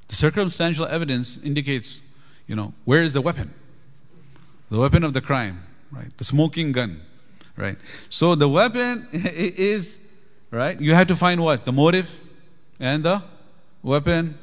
[0.09, 2.01] The circumstantial evidence indicates,
[2.47, 3.53] you know, where is the weapon?
[4.71, 5.63] The weapon of the crime,
[5.93, 6.17] right?
[6.17, 7.03] The smoking gun,
[7.57, 7.77] right?
[8.09, 9.99] So the weapon is,
[10.51, 10.81] right?
[10.81, 11.65] You have to find what?
[11.65, 12.19] The motive
[12.81, 13.23] and the
[13.83, 14.39] weapon,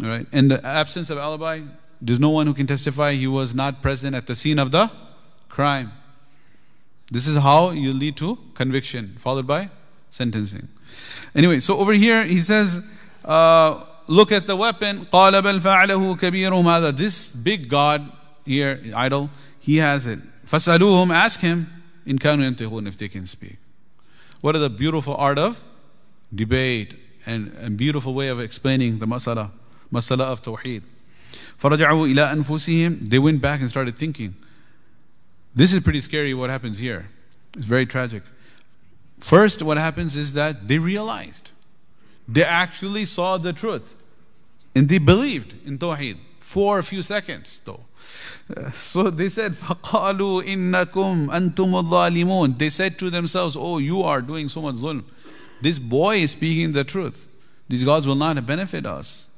[0.00, 0.26] right?
[0.32, 1.62] In the absence of alibi,
[2.00, 4.90] there's no one who can testify he was not present at the scene of the
[5.48, 5.92] crime.
[7.10, 9.70] This is how you lead to conviction, followed by
[10.12, 10.68] sentencing.
[11.34, 12.80] Anyway, so over here he says,
[13.24, 15.06] uh, look at the weapon.
[15.06, 16.96] قال بل فعله كبيرهم هذا.
[16.96, 18.10] This big God
[18.44, 20.20] here, idol, he has it.
[20.46, 21.66] فاسألوهم, ask him,
[22.06, 23.58] in كانوا ينطقون, if they can speak.
[24.40, 25.60] What is the beautiful art of
[26.34, 26.94] debate
[27.26, 29.50] and, and beautiful way of explaining the masala,
[29.92, 30.82] masala of tawheed.
[31.60, 34.34] فرجعوا إلى أنفسهم They went back and started thinking.
[35.54, 37.08] This is pretty scary what happens here.
[37.56, 38.22] It's very tragic.
[39.22, 41.50] First, what happens is that they realized.
[42.26, 43.94] They actually saw the truth.
[44.74, 47.80] And they believed in Tawheed for a few seconds though.
[48.56, 54.22] Uh, so they said, فَقَالُوا إِنَّكُمْ أَنْتُمُ الظَّالِمُونَ They said to themselves, oh, you are
[54.22, 55.04] doing so much zulm.
[55.60, 57.26] This boy is speaking the truth.
[57.68, 59.28] These gods will not benefit us.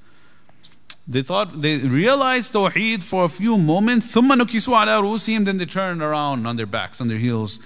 [1.09, 4.07] They thought they realized Tawheed for a few moments.
[4.15, 7.59] ثم نكسوا على رؤوسهم Then they turned around on their backs, on their heels.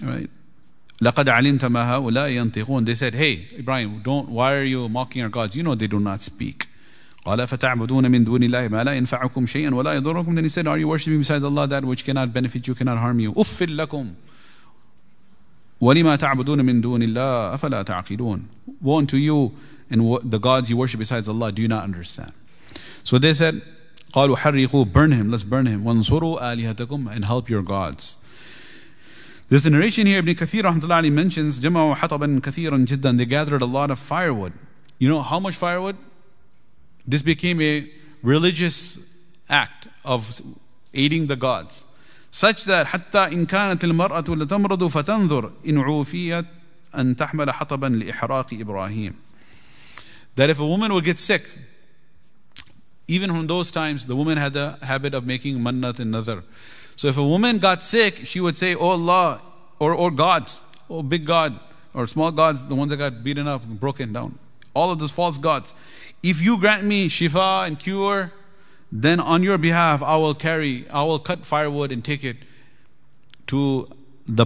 [0.00, 0.30] Right?
[1.00, 2.84] لقد علمت ما هؤلاء ينطقون.
[2.86, 4.30] They said, Hey, Ibrahim, don't.
[4.30, 5.54] Why are you mocking our gods?
[5.54, 6.68] You know they do not speak.
[7.26, 10.34] قال فتعبدون من دون الله ما لا ينفعكم شيئا ولا يضركم.
[10.34, 13.20] Then he said, Are you worshiping besides Allah that which cannot benefit you, cannot harm
[13.20, 13.32] you?
[13.32, 14.14] أف لكم.
[15.80, 18.42] ولما تعبدون من دون الله أفلا تعقلون.
[18.80, 19.52] Woe unto you
[19.90, 22.32] and what the gods you worship besides Allah do you not understand.
[23.04, 23.60] So they said,
[24.12, 25.84] قالوا حرقوا burn him, let's burn him.
[25.84, 28.16] وانصروا آلهتكم and help your gods.
[29.50, 33.16] There's a narration here, Ibn Kathir rahmatullahi mentions, جمعوا حطبا كثيرا جدا.
[33.16, 34.52] They gathered a lot of firewood.
[34.98, 35.96] You know how much firewood?
[37.06, 37.88] This became a
[38.22, 38.98] religious
[39.48, 40.40] act of
[40.94, 41.84] aiding the gods.
[42.30, 46.46] Such that حتى إن كانت المرأة لتمرض فتنظر إن عوفيت
[46.94, 49.14] أن تحمل حطبا لإحراق إبراهيم
[50.36, 51.44] that if a woman would get sick,
[53.08, 56.42] even from those times, the woman had the habit of making mannat and nazar.
[56.95, 59.41] So if a woman got sick, she would say, Oh Allah,
[59.79, 61.59] or, or gods, oh big God,
[61.93, 64.37] or small gods, the ones that got beaten up and broken down.
[64.73, 65.73] All of those false gods.
[66.23, 68.31] If you grant me shifa and cure,
[68.91, 72.37] then on your behalf I will carry, I will cut firewood and take it
[73.47, 73.89] to
[74.27, 74.45] the,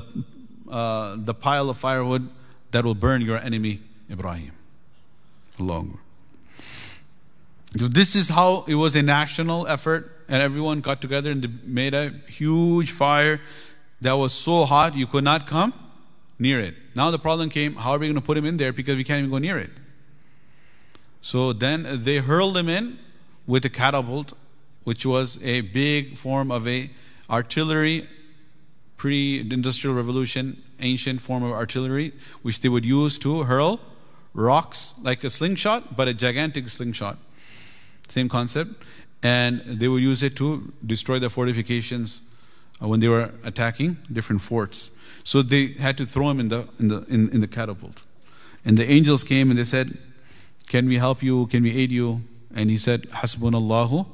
[0.70, 2.30] uh, the pile of firewood
[2.72, 4.54] that will burn your enemy, Ibrahim
[5.60, 6.00] longer.
[7.78, 11.50] So this is how it was a national effort, and everyone got together and they
[11.64, 13.40] made a huge fire
[14.02, 15.74] that was so hot you could not come
[16.40, 16.76] near it.
[16.96, 19.04] Now the problem came how are we going to put him in there because we
[19.04, 19.72] can't even go near it?
[21.22, 23.00] So then they hurled him in
[23.48, 24.34] with a catapult,
[24.84, 26.90] which was a big form of a
[27.30, 28.08] artillery,
[28.98, 33.80] pre-industrial revolution, ancient form of artillery, which they would use to hurl
[34.34, 37.18] rocks like a slingshot, but a gigantic slingshot.
[38.10, 38.84] Same concept
[39.23, 42.21] And they would use it to destroy the fortifications
[42.83, 44.91] uh, when they were attacking different forts.
[45.25, 48.03] So they had to throw him in the, in the, in, in the catapult.
[48.65, 49.99] And the angels came and they said,
[50.69, 51.47] Can we help you?
[51.47, 52.23] Can we aid you?
[52.55, 54.07] And he said, Hasbunallahu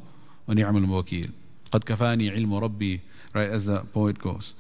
[0.46, 1.30] wa ni'mal wakil.
[1.72, 3.00] قد كفاني علم ربي
[3.35, 4.54] right as the poet goes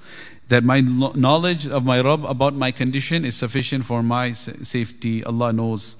[0.48, 5.52] that my knowledge of my Rabb about my condition is sufficient for my safety Allah
[5.52, 5.96] knows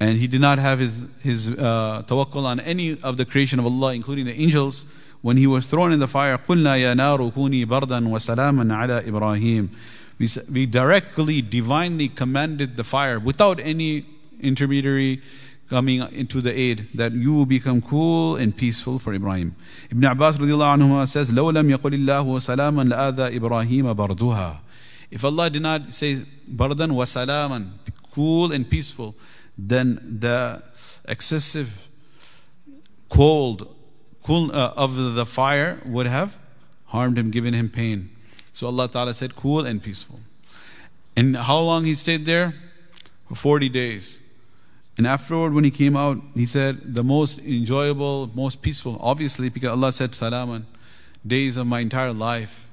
[0.00, 3.66] and he did not have his, his uh, tawakkul on any of the creation of
[3.66, 4.84] Allah including the angels
[5.22, 9.68] when he was thrown in the fire قلنا يا نار كوني بردا وسلاما على إبراهيم
[10.18, 14.04] we, we directly divinely commanded the fire without any
[14.40, 15.22] intermediary
[15.72, 19.56] coming into the aid that you will become cool and peaceful for Ibrahim.
[19.90, 24.58] Ibn Abbas radiallahu anhu says, لو لم يقل الله سلاما لآذى إبراهيم بردها.
[25.10, 27.72] If Allah did not say bardan wa salaman,
[28.14, 29.14] cool and peaceful,
[29.57, 30.63] then the
[31.07, 31.87] excessive
[33.09, 33.73] cold
[34.27, 36.37] cool, uh, of the fire would have
[36.87, 38.09] harmed him, given him pain.
[38.53, 40.19] So Allah Ta'ala said, cool and peaceful.
[41.15, 42.53] And how long he stayed there?
[43.27, 44.21] For 40 days.
[44.97, 49.69] And afterward, when he came out, he said, the most enjoyable, most peaceful, obviously, because
[49.69, 50.65] Allah said, Salaman,
[51.25, 52.67] days of my entire life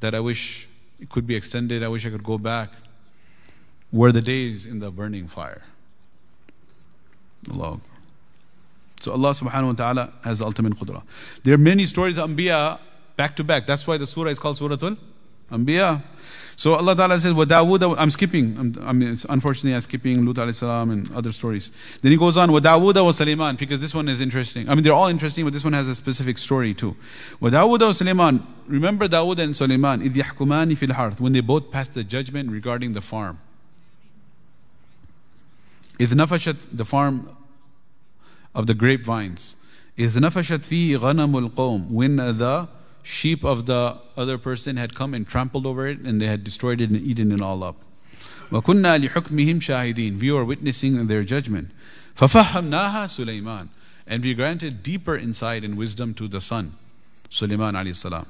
[0.00, 0.66] that I wish
[0.98, 2.70] it could be extended, I wish I could go back,
[3.92, 5.62] were the days in the burning fire.
[7.52, 7.80] Allah.
[9.00, 11.02] So Allah subhanahu wa ta'ala has ultimate qudra.
[11.44, 12.78] There are many stories of Anbiya
[13.16, 13.66] back to back.
[13.66, 14.96] That's why the surah is called Suratul
[15.50, 16.02] Anbiya.
[16.58, 18.56] So Allah Ta'ala says, Dawood, I'm skipping.
[18.58, 21.70] I'm, I mean, unfortunately, I'm skipping Lut alayhi salam and other stories.
[22.00, 24.66] Then he goes on, wa Sulaiman, because this one is interesting.
[24.66, 26.96] I mean, they're all interesting, but this one has a specific story too.
[27.40, 27.50] Wa
[27.92, 32.94] Sulaiman, remember Dawood and Sulaiman, yahkumani fil harth, when they both passed the judgment regarding
[32.94, 33.38] the farm.
[35.98, 37.35] Idh nafashat, the farm
[38.55, 39.55] of the grapevines.
[39.97, 42.67] Idh nafashat fi ghanamul qawm, when the
[43.03, 46.81] sheep of the other person had come and trampled over it and they had destroyed
[46.81, 47.75] it and eaten it all up.
[48.49, 51.71] وَكُنَّا لِحُكْمِهِمْ شَاهِدِينَ We were witnessing their judgment.
[52.17, 53.69] فَفَهَّمْنَاهَا سُلَيْمَانَ
[54.07, 56.73] And we granted deeper insight and wisdom to the son,
[57.29, 58.25] Sulaiman alayhi salam.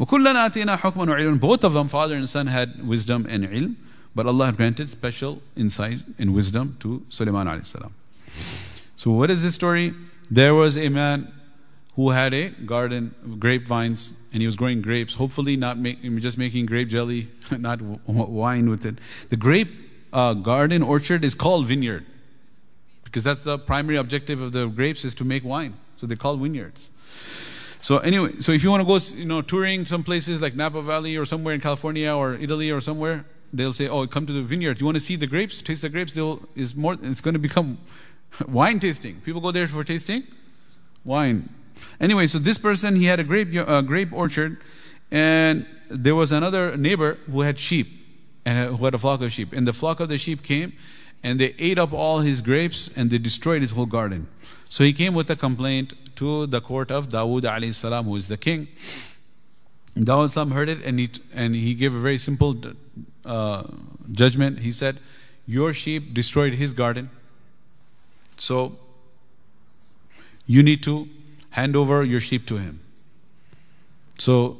[0.00, 3.76] وَكُلَّنَا آتِينَا حُكْمًا وَعِلْمًا Both of them, father and son, had wisdom and ilm,
[4.16, 7.94] but Allah had granted special insight and wisdom to Sulaiman alayhi salam.
[8.99, 9.93] So what is this story?
[10.29, 11.31] There was a man
[11.95, 15.13] who had a garden, grapevines, and he was growing grapes.
[15.13, 18.95] Hopefully, not make, just making grape jelly, not wine with it.
[19.29, 19.69] The grape
[20.11, 22.05] uh, garden orchard is called vineyard
[23.05, 25.75] because that's the primary objective of the grapes is to make wine.
[25.95, 26.91] So they call vineyards.
[27.79, 30.81] So anyway, so if you want to go, you know, touring some places like Napa
[30.81, 34.41] Valley or somewhere in California or Italy or somewhere, they'll say, "Oh, come to the
[34.41, 34.81] vineyard.
[34.81, 35.61] You want to see the grapes?
[35.61, 36.11] Taste the grapes.
[36.11, 36.97] They'll is more.
[37.01, 37.77] It's going to become
[38.47, 39.21] wine tasting.
[39.21, 40.23] People go there for tasting
[41.03, 41.49] wine.
[41.99, 44.57] Anyway, so this person, he had a grape, uh, grape orchard,
[45.11, 47.87] and there was another neighbor who had sheep,
[48.45, 49.53] and who had a flock of sheep.
[49.53, 50.73] And the flock of the sheep came,
[51.23, 54.27] and they ate up all his grapes, and they destroyed his whole garden.
[54.65, 58.27] So he came with a complaint to the court of Dawood alayhi salam, who is
[58.27, 58.67] the king.
[59.95, 62.55] Dawood salam heard it, and he, and he gave a very simple
[63.25, 63.63] uh,
[64.11, 64.59] judgment.
[64.59, 64.99] He said,
[65.45, 67.09] your sheep destroyed his garden.
[68.39, 68.77] So
[70.45, 71.07] you need to
[71.51, 72.79] hand over your sheep to him.
[74.17, 74.57] So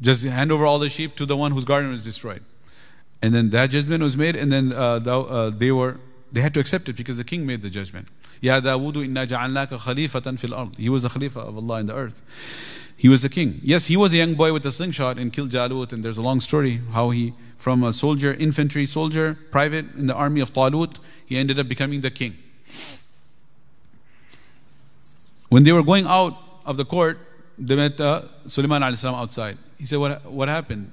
[0.00, 2.42] just hand over all the sheep to the one whose garden was destroyed.
[3.20, 5.98] And then that judgment was made, and then uh, the, uh, they were
[6.30, 8.08] they had to accept it because the king made the judgment.
[8.40, 10.76] Ya Dawudu inna ja'alnaka khalifatan fil ard.
[10.76, 12.22] He was the khalifa of Allah in the earth.
[12.96, 13.60] He was the king.
[13.62, 16.22] Yes, he was a young boy with a slingshot and killed Jalut, and there's a
[16.22, 20.98] long story how he, from a soldier, infantry soldier, private in the army of Talut,
[21.24, 22.36] he ended up becoming the king.
[25.48, 27.18] When they were going out of the court,
[27.58, 29.58] they met uh, Sulaiman outside.
[29.78, 30.90] He said, what, what happened?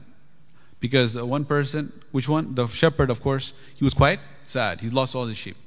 [0.79, 2.55] Because the one person, which one?
[2.55, 4.81] The shepherd, of course, he was quite sad.
[4.81, 5.57] He lost all his sheep.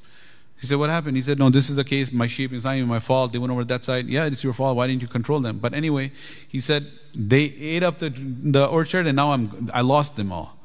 [0.60, 1.16] He said, What happened?
[1.16, 2.12] He said, No, this is the case.
[2.12, 3.32] My sheep, it's not even my fault.
[3.32, 4.06] They went over that side.
[4.06, 4.76] Yeah, it's your fault.
[4.76, 5.58] Why didn't you control them?
[5.58, 6.12] But anyway,
[6.46, 10.56] he said, They ate up the, the orchard and now I'm, I lost them all.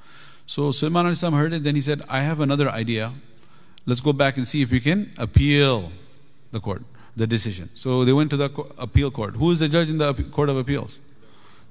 [0.46, 1.64] So Sulaiman heard it.
[1.64, 3.14] Then he said, I have another idea.
[3.86, 5.92] Let's go back and see if we can appeal
[6.52, 6.84] the court
[7.16, 7.70] the decision.
[7.76, 9.36] So they went to the appeal court.
[9.36, 11.00] Who is the judge in the court of appeals?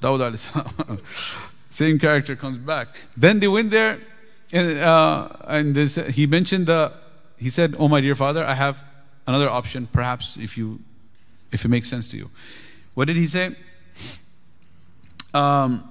[0.00, 1.00] Dawud
[1.70, 2.88] Same character comes back.
[3.16, 3.98] Then they went there,
[4.52, 6.92] and, uh, and said, he mentioned the.
[7.38, 8.82] He said, "Oh my dear father, I have
[9.26, 9.86] another option.
[9.86, 10.80] Perhaps if you,
[11.50, 12.30] if it makes sense to you."
[12.94, 13.56] What did he say?
[15.32, 15.88] Um,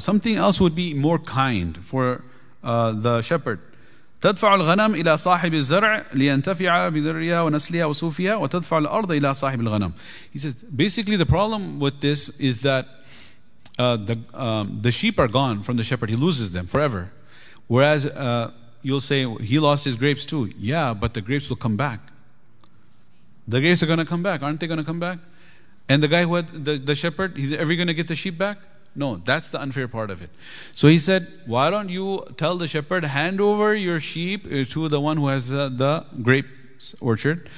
[0.00, 2.24] Something else would be more kind for
[2.64, 3.60] uh, the shepherd.
[4.21, 9.93] تدفع الغنم إلى صاحب الزرع لينتفع بذرها ونسلها وصوفها وتدفع الأرض إلى صاحب الغنم.
[10.31, 12.87] He says basically the problem with this is that
[13.77, 16.09] uh, the, um, the sheep are gone from the shepherd.
[16.09, 17.11] He loses them forever.
[17.67, 20.51] Whereas uh, you'll say he lost his grapes too.
[20.57, 21.99] Yeah, but the grapes will come back.
[23.47, 24.41] The graves are going to come back.
[24.41, 25.19] Aren't they going to come back?
[25.87, 28.37] And the guy who had the, the shepherd, he's ever going to get the sheep
[28.37, 28.57] back?
[28.94, 30.30] No, that's the unfair part of it.
[30.74, 34.88] So he said, Why don't you tell the shepherd, hand over your sheep uh, to
[34.88, 36.46] the one who has uh, the grape
[37.00, 37.48] orchard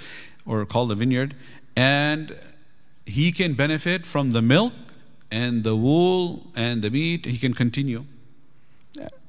[0.45, 1.35] or called the vineyard,
[1.75, 2.37] and
[3.07, 4.73] he can benefit from the milk
[5.31, 7.25] and the wool and the meat.
[7.25, 8.05] He can continue,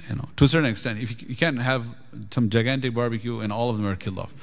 [0.09, 1.01] you know, to a certain extent.
[1.01, 1.85] If you, you can't have
[2.31, 4.33] some gigantic barbecue and all of them are killed off,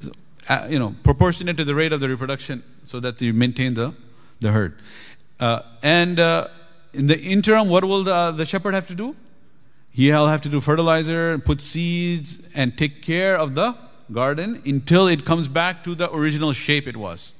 [0.00, 0.10] so,
[0.48, 3.94] uh, you know, proportionate to the rate of the reproduction, so that you maintain the
[4.40, 4.78] the herd.
[5.40, 6.48] Uh, and uh,
[6.92, 9.14] in the interim, what will the, the shepherd have to do?
[9.90, 13.76] He'll have to do fertilizer, put seeds, and take care of the
[14.12, 17.34] garden until it comes back to the original shape it was.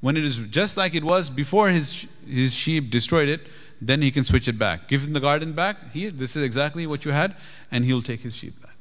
[0.00, 3.40] When it is just like it was before his, his sheep destroyed it,
[3.80, 4.88] then he can switch it back.
[4.88, 5.92] Give him the garden back.
[5.92, 7.34] Here, this is exactly what you had,
[7.70, 8.72] and he'll take his sheep back.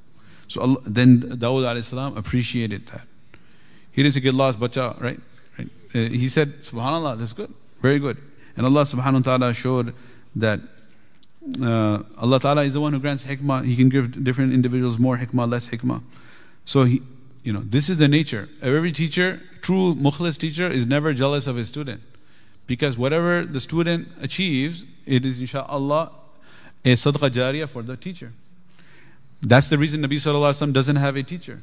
[0.48, 3.06] So then Dawud salam appreciated that.
[3.92, 5.20] He didn't say, get lost, bacha, right?
[5.58, 5.70] right?
[5.94, 7.54] Uh, he said, Subhanallah, that's good.
[7.82, 8.18] Very good.
[8.58, 9.94] And Allah subhanahu wa ta'ala showed
[10.36, 10.60] that
[11.62, 13.66] uh, Allah ta'ala is the one who grants hikmah.
[13.66, 16.04] He can give different individuals more hikmah, less hikmah.
[16.66, 17.02] So he,
[17.44, 18.50] you know, this is the nature.
[18.62, 22.02] Every teacher, true mukhlis teacher, is never jealous of his student.
[22.66, 26.12] Because whatever the student achieves, it is inshaAllah
[26.84, 28.34] a sadaqah jariyah for the teacher.
[29.42, 31.62] That's the reason Nabi Sallallahu doesn't have a teacher.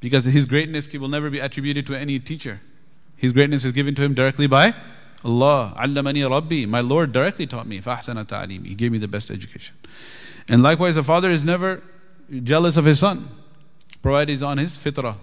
[0.00, 2.60] Because his greatness will never be attributed to any teacher.
[3.16, 4.74] His greatness is given to him directly by
[5.24, 8.64] Allah, allamani rabbi, my Lord directly taught me, fahsana ta'lim.
[8.64, 9.76] He gave me the best education.
[10.48, 11.82] And likewise, a father is never
[12.42, 13.28] jealous of his son,
[14.02, 15.16] provided he's on his fitrah.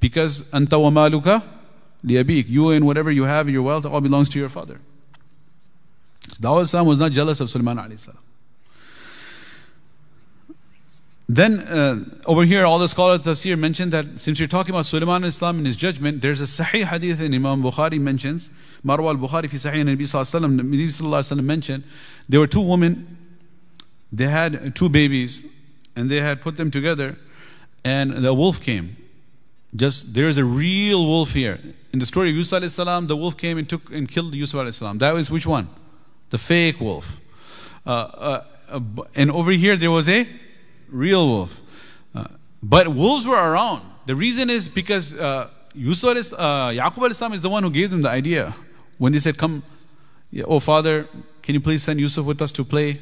[0.00, 0.90] Because anta wa
[2.02, 4.80] you and whatever you have, your wealth, all belongs to your father.
[6.40, 8.18] Dawud was not jealous of Sulaiman alayhi salam.
[11.28, 14.86] Then uh, over here, all the scholars of Tafsir mentioned that since you're talking about
[14.86, 18.48] Sulaiman Islam and his judgment, there's a Sahih hadith in Imam Bukhari mentions,
[18.84, 21.82] Marwa al-Bukhari fi Sahih Nabi Sallallahu Alaihi Wasallam mentioned,
[22.28, 23.16] there were two women,
[24.12, 25.42] they had two babies,
[25.96, 27.16] and they had put them together,
[27.84, 28.96] and the wolf came.
[29.74, 31.58] Just, there's a real wolf here.
[31.92, 34.98] In the story of Yusuf salam, the wolf came and took and killed Yusuf salam.
[34.98, 35.68] That was which one?
[36.30, 37.20] The fake wolf.
[37.84, 38.80] Uh, uh, uh
[39.14, 40.26] and over here there was a
[40.88, 41.60] real wolf.
[42.14, 42.26] Uh,
[42.62, 43.82] but wolves were around.
[44.06, 48.02] The reason is because uh, Yusuf, uh, Yaqub al-Islam is the one who gave them
[48.02, 48.54] the idea.
[48.98, 49.62] When they said, come,
[50.44, 51.08] oh father,
[51.42, 53.00] can you please send Yusuf with us to play?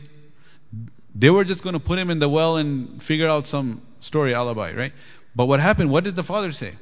[1.14, 4.34] They were just going to put him in the well and figure out some story
[4.34, 4.92] alibi, right?
[5.36, 5.90] But what happened?
[5.90, 6.74] What did the father say?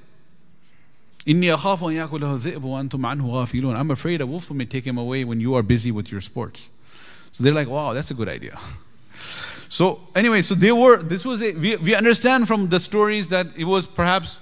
[1.24, 1.40] I'm
[3.90, 6.70] afraid a wolf may take him away when you are busy with your sports.
[7.30, 8.58] So they're like, wow, that's a good idea.
[9.72, 13.46] So anyway, so they were, this was a, we, we understand from the stories that
[13.56, 14.38] it was perhaps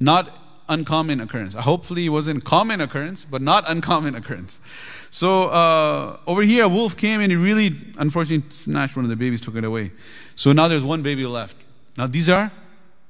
[0.00, 0.34] not
[0.70, 1.52] uncommon occurrence.
[1.52, 4.62] Hopefully it wasn't common occurrence, but not uncommon occurrence.
[5.10, 9.16] So uh, over here, a wolf came and he really, unfortunately, snatched one of the
[9.16, 9.92] babies, took it away.
[10.34, 11.56] So now there's one baby left.
[11.98, 12.50] Now these are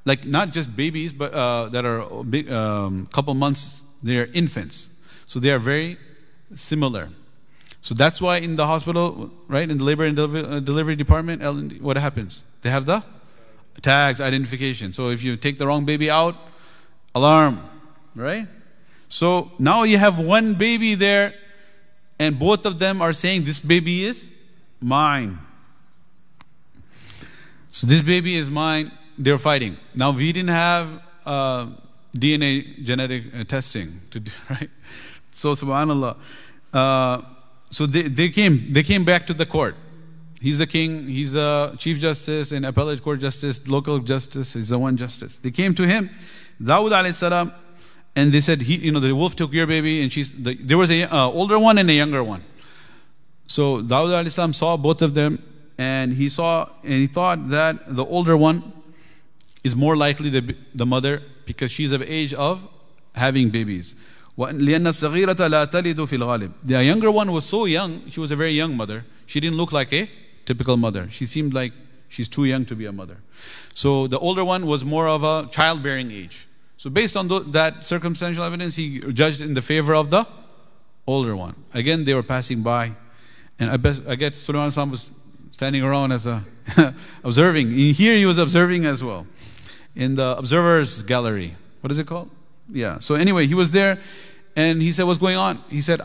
[0.06, 3.80] like not just babies, but uh, that are big, um, couple months.
[4.02, 4.90] They are infants,
[5.28, 5.98] so they are very
[6.56, 7.10] similar.
[7.86, 11.40] So that's why in the hospital, right, in the labor and uh, delivery department,
[11.80, 12.42] what happens?
[12.62, 13.04] They have the
[13.80, 14.92] tags, identification.
[14.92, 16.34] So if you take the wrong baby out,
[17.14, 17.60] alarm,
[18.16, 18.48] right?
[19.08, 21.34] So now you have one baby there,
[22.18, 24.26] and both of them are saying, This baby is
[24.80, 25.38] mine.
[27.68, 28.90] So this baby is mine.
[29.16, 29.76] They're fighting.
[29.94, 30.88] Now we didn't have
[31.24, 31.66] uh,
[32.18, 34.70] DNA genetic uh, testing, to, right?
[35.34, 36.16] So subhanallah.
[36.72, 37.22] Uh,
[37.70, 39.76] so they, they came they came back to the court.
[40.40, 44.78] He's the king, he's the chief justice and appellate court justice, local justice, he's the
[44.78, 45.38] one justice.
[45.38, 46.10] They came to him,
[46.62, 47.52] Dawud alayhi salam,
[48.14, 50.78] and they said, he, you know, the wolf took your baby, and she's the, there
[50.78, 52.42] was a uh, older one and a younger one.
[53.46, 55.42] So Dawud alayhi salam saw both of them,
[55.78, 58.72] and he saw and he thought that the older one
[59.64, 62.68] is more likely the, the mother because she's of age of
[63.14, 63.94] having babies.
[64.37, 66.51] لأن الصغيرة لا تلد في الغالب.
[66.63, 69.05] The younger one was so young, she was a very young mother.
[69.25, 70.09] She didn't look like a
[70.45, 71.09] typical mother.
[71.11, 71.73] She seemed like
[72.09, 73.17] she's too young to be a mother.
[73.73, 76.47] So the older one was more of a childbearing age.
[76.77, 80.25] So based on that circumstantial evidence, he judged in the favor of the
[81.05, 81.55] older one.
[81.73, 82.93] Again, they were passing by.
[83.59, 85.07] And I, bet, I guess Sulaiman was
[85.51, 86.43] standing around as a
[87.23, 87.71] observing.
[87.71, 89.27] Here he was observing as well.
[89.95, 91.55] In the observer's gallery.
[91.81, 92.29] What is it called?
[92.71, 92.99] Yeah.
[92.99, 93.99] So anyway, he was there
[94.56, 95.62] and he said, What's going on?
[95.68, 96.00] He said,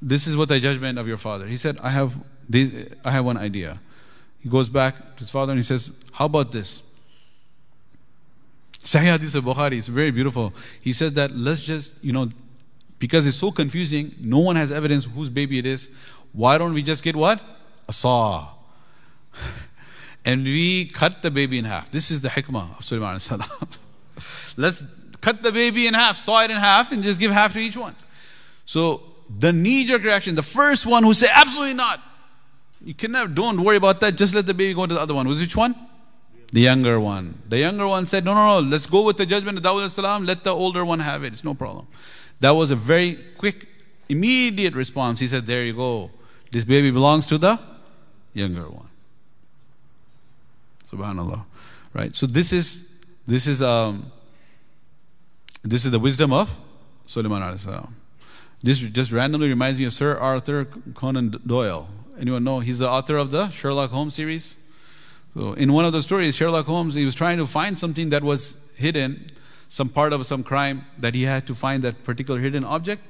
[0.00, 1.46] This is what the judgment of your father.
[1.46, 2.16] He said, I have,
[2.48, 3.80] this, I have one idea.
[4.38, 6.82] He goes back to his father and he says, How about this?
[8.78, 10.54] Sahih Hadith of Bukhari, it's very beautiful.
[10.80, 12.30] He said that let's just, you know,
[12.98, 15.90] because it's so confusing, no one has evidence whose baby it is.
[16.32, 17.40] Why don't we just get what?
[17.88, 18.48] A saw.
[20.24, 21.90] and we cut the baby in half.
[21.90, 23.20] This is the hikmah of Sulaiman
[24.56, 24.84] let's
[25.20, 27.76] cut the baby in half, saw it in half, and just give half to each
[27.76, 27.94] one.
[28.64, 29.02] So
[29.38, 32.00] the knee-jerk reaction, the first one who said, absolutely not.
[32.84, 35.14] You can never, don't worry about that, just let the baby go to the other
[35.14, 35.28] one.
[35.28, 35.74] Was which one?
[36.52, 37.38] The younger one.
[37.48, 40.24] The younger one said, No, no, no, let's go with the judgment of Dawud salam,
[40.24, 41.32] let the older one have it.
[41.32, 41.86] It's no problem.
[42.40, 43.68] That was a very quick,
[44.08, 45.20] immediate response.
[45.20, 46.10] He said, There you go.
[46.50, 47.60] This baby belongs to the
[48.34, 48.88] younger one.
[50.92, 51.44] Subhanallah.
[51.92, 52.16] Right?
[52.16, 52.88] So this is
[53.26, 54.10] this is um
[55.62, 56.54] this is the wisdom of
[57.06, 57.96] Sulaiman alayhi salam.
[58.62, 61.88] This just randomly reminds me of Sir Arthur Conan Doyle.
[62.18, 62.60] Anyone know?
[62.60, 64.56] He's the author of the Sherlock Holmes series.
[65.34, 68.22] So in one of the stories, Sherlock Holmes, he was trying to find something that
[68.22, 69.30] was hidden,
[69.68, 73.02] some part of some crime that he had to find that particular hidden object.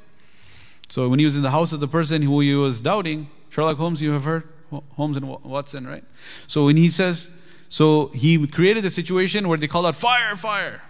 [0.88, 3.78] So when he was in the house of the person who he was doubting, Sherlock
[3.78, 4.48] Holmes, you have heard
[4.96, 6.04] Holmes and Watson, right?
[6.46, 7.28] So when he says,
[7.68, 10.82] so he created a situation where they call out fire, fire.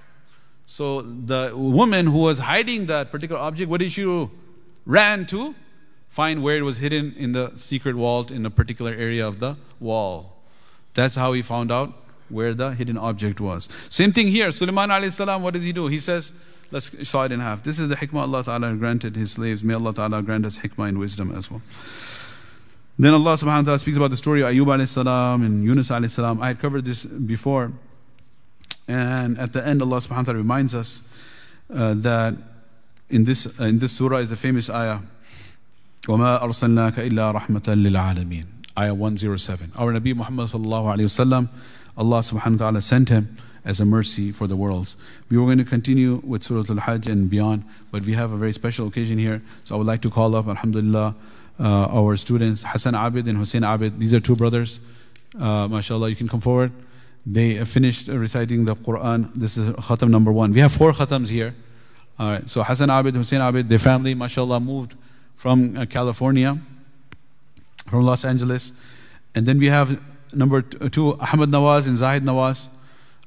[0.71, 4.31] So the woman who was hiding that particular object, what did she do?
[4.87, 5.57] Ran to
[6.09, 9.57] find where it was hidden in the secret vault in a particular area of the
[9.81, 10.37] wall.
[10.95, 11.93] That's how he found out
[12.29, 13.69] where the hidden object was.
[13.89, 14.53] Same thing here.
[14.53, 15.89] Sulaiman alayhi salam, what does he do?
[15.89, 16.33] He says,
[16.71, 17.65] let's saw it in half.
[17.65, 19.65] This is the hikmah Allah Ta'ala granted his slaves.
[19.65, 21.63] May Allah Ta'ala grant us hikmah and wisdom as well.
[22.97, 25.91] Then Allah subhanahu wa ta'ala speaks about the story of Ayub alayhi salam and Yunus
[25.91, 26.41] alayhi salam.
[26.41, 27.73] I had covered this before.
[28.88, 31.02] And at the end, Allah subhanahu wa ta'ala reminds us
[31.74, 32.36] uh, that
[33.10, 35.00] in this, uh, in this surah is the famous ayah,
[36.04, 38.46] وَمَا أَرْسَلْنَاكَ إِلَّا رَحْمَةً لِلْعَالَمِينَ
[38.78, 39.72] Ayah 107.
[39.78, 41.50] Our Nabi Muhammad sallallahu alayhi wasallam,
[41.98, 44.96] Allah subhanahu wa ta'ala sent him as a mercy for the worlds.
[45.30, 48.54] We were going to continue with Surah Al-Hajj and beyond, but we have a very
[48.54, 49.42] special occasion here.
[49.64, 51.16] So I would like to call up, alhamdulillah,
[51.60, 53.98] uh, our students, Hassan Abid and Hussein Abid.
[53.98, 54.80] These are two brothers.
[55.40, 56.72] Uh, mashallah, you can come forward.
[57.27, 59.31] They finished reciting the Quran.
[59.35, 60.53] This is khatam number one.
[60.53, 61.55] We have four khatams here.
[62.19, 62.49] All right.
[62.49, 64.95] So Hassan Abid, Hussein Abid, their family, mashallah, moved
[65.37, 66.59] from uh, California
[67.91, 68.73] from Los Angeles.
[69.35, 70.01] And then we have
[70.33, 72.69] number two, Ahmed Nawaz and Zahid Nawaz,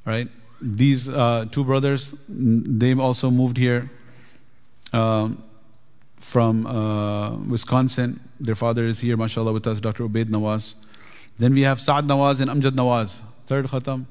[0.06, 0.28] right?
[0.62, 3.92] These uh, two brothers, they also moved here
[4.94, 5.44] um,
[6.18, 8.20] from uh, Wisconsin.
[8.40, 10.08] Their father is here, mashallah, with us, Dr.
[10.08, 10.76] Ubaid Nawaz.
[11.38, 14.06] Then we have Saad Nawaz and Amjad Nawaz, third khatam.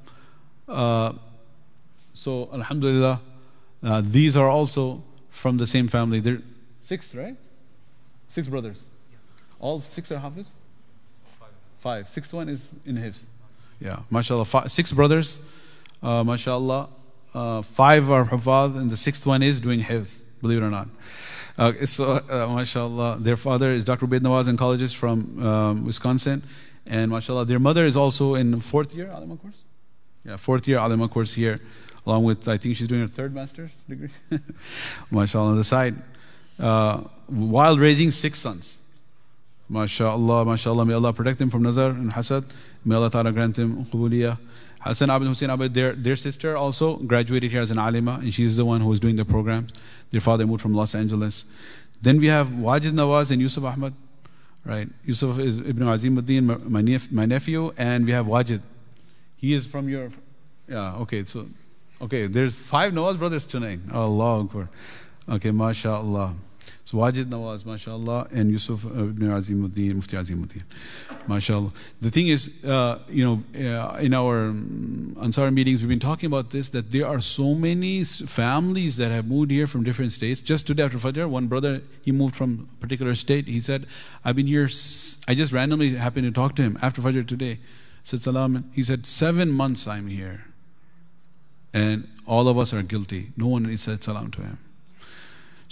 [0.68, 1.12] Uh,
[2.14, 3.20] so, Alhamdulillah,
[3.83, 6.20] uh, these are also from the same family.
[6.20, 6.43] They're
[6.80, 7.37] six, right?
[8.28, 8.85] Six brothers.
[9.59, 10.47] All six are Hafiz?
[11.39, 11.49] Five.
[11.78, 12.09] Five.
[12.09, 13.24] Sixth one is in Hifz.
[13.80, 14.45] Yeah, mashallah.
[14.45, 15.41] Five, six brothers,
[16.03, 16.89] uh, mashallah.
[17.35, 20.07] Uh, five are Hafaz, and the sixth one is doing Hifz,
[20.41, 20.89] believe it or not.
[21.59, 24.07] Uh, so, uh, mashallah, their father is Dr.
[24.07, 26.43] Ubaid Nawaz, oncologist from um, Wisconsin.
[26.89, 29.62] And mashallah, their mother is also in fourth year Alima course.
[30.24, 31.61] Yeah, fourth year Alima course here,
[32.07, 34.11] along with, I think she's doing her third master's degree.
[35.11, 35.95] mashallah, on the side.
[36.59, 38.78] Uh, while raising six sons.
[39.70, 40.87] MashaAllah, MashaAllah.
[40.87, 42.45] May Allah protect them from nazar and hasad.
[42.85, 44.39] May Allah Ta'ala grant them qubuliyah.
[44.80, 48.57] Hassan Abid Hussein Abid, their, their sister also graduated here as an alima, and she's
[48.57, 49.72] the one who is doing the programs.
[50.11, 51.45] Their father moved from Los Angeles.
[52.03, 53.95] Then we have Wajid Nawaz and Yusuf Ahmad,
[54.64, 54.88] right?
[55.04, 58.60] Yusuf is Ibn Azimuddin, my, my nephew, and we have Wajid.
[59.36, 60.10] He is from your,
[60.68, 61.46] yeah, okay, so,
[62.00, 63.80] okay, there's five Nawaz brothers tonight.
[63.92, 64.68] Allah Akbar.
[65.28, 66.34] Okay, MashaAllah.
[66.93, 70.62] Wajid Nawaz, mashallah, and Yusuf ibn Azimuddin, Mufti Azimuddin,
[71.26, 71.72] mashallah.
[72.01, 76.26] The thing is, uh, you know, uh, in our um, Ansar meetings, we've been talking
[76.26, 80.40] about this, that there are so many families that have moved here from different states.
[80.40, 83.47] Just today after Fajr, one brother, he moved from a particular state.
[83.47, 83.86] He said,
[84.24, 84.68] I've been here,
[85.28, 87.59] I just randomly happened to talk to him after Fajr today.
[88.05, 88.70] Said, Salam.
[88.72, 90.45] He said, seven months I'm here.
[91.72, 93.32] And all of us are guilty.
[93.36, 94.59] No one said salam to him.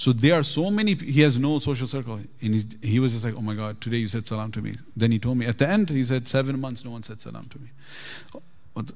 [0.01, 2.21] So there are so many, he has no social circle.
[2.41, 4.77] And he, he was just like, oh my God, today you said salam to me.
[4.97, 7.51] Then he told me, at the end, he said, seven months no one said salam
[7.51, 7.69] to me.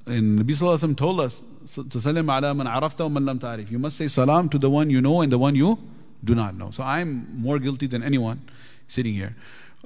[0.07, 1.43] And Nabi Sallallahu told us,
[1.91, 3.67] to salam ala man arafta man lam.
[3.69, 5.79] You must say salam to the one you know and the one you
[6.25, 6.71] do not know.
[6.71, 8.41] So I'm more guilty than anyone
[8.89, 9.37] sitting here.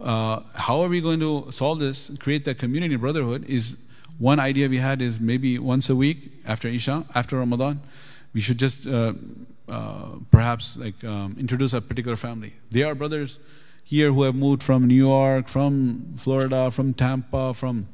[0.00, 3.76] Uh, how are we going to solve this, create that community brotherhood is
[4.20, 7.80] one idea we had is maybe once a week after Isha, after Ramadan,
[8.32, 9.14] we should just uh,
[9.68, 12.54] uh, perhaps like um, introduce a particular family.
[12.70, 13.38] They are brothers
[13.84, 17.88] here who have moved from New York, from Florida, from Tampa, from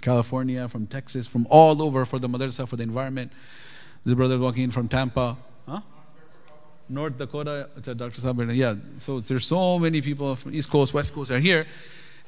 [0.00, 3.32] California, from Texas, from all over for the madrasa, for the environment.
[4.04, 5.36] The brother walking in from Tampa.
[5.66, 5.80] Huh?
[6.88, 8.20] North Dakota, Dr.
[8.20, 8.54] Sabir.
[8.54, 11.66] Yeah, so there's so many people from East Coast, West Coast are here,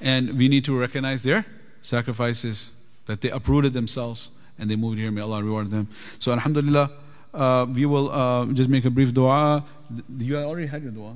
[0.00, 1.44] and we need to recognize their
[1.82, 2.72] sacrifices,
[3.06, 5.10] that they uprooted themselves and they moved here.
[5.10, 5.88] May Allah reward them.
[6.18, 6.90] So, Alhamdulillah,
[7.34, 9.64] uh, we will uh, just make a brief dua.
[10.18, 11.14] You already had your dua.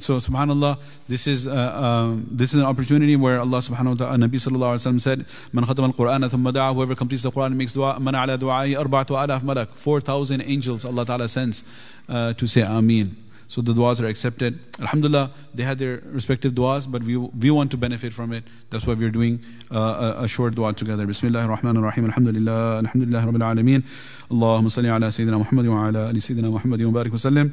[0.00, 0.78] So, Subhanallah,
[1.08, 4.74] this is uh, um, this is an opportunity where Allah Subhanahu wa Taala, Nabi Sallallahu
[4.74, 8.00] Alaihi Wasallam said, "Man khatama al-Quran thumma da'a." Whoever completes the Quran and makes dua,
[8.00, 9.76] man ala du'ai arba'atu alaf malak.
[9.76, 11.62] Four thousand angels Allah Taala sends
[12.08, 13.16] uh, to say Ameen.
[13.54, 14.58] So the du'as are accepted.
[14.80, 18.42] Alhamdulillah, they had their respective du'as, but we, we want to benefit from it.
[18.70, 21.06] That's why we're doing uh, a, a, short du'a together.
[21.06, 22.04] Bismillah ar-Rahman ar-Rahim.
[22.06, 22.78] Alhamdulillah.
[22.78, 23.84] Alhamdulillah Rabbil Alameen.
[24.28, 27.52] Allahumma salli ala Sayyidina Muhammad wa ala ali Sayyidina Muhammad wa barik wa sallim.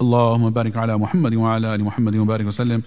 [0.00, 2.82] اللهم بارك على محمد وعلى ال محمد وبارك وسلم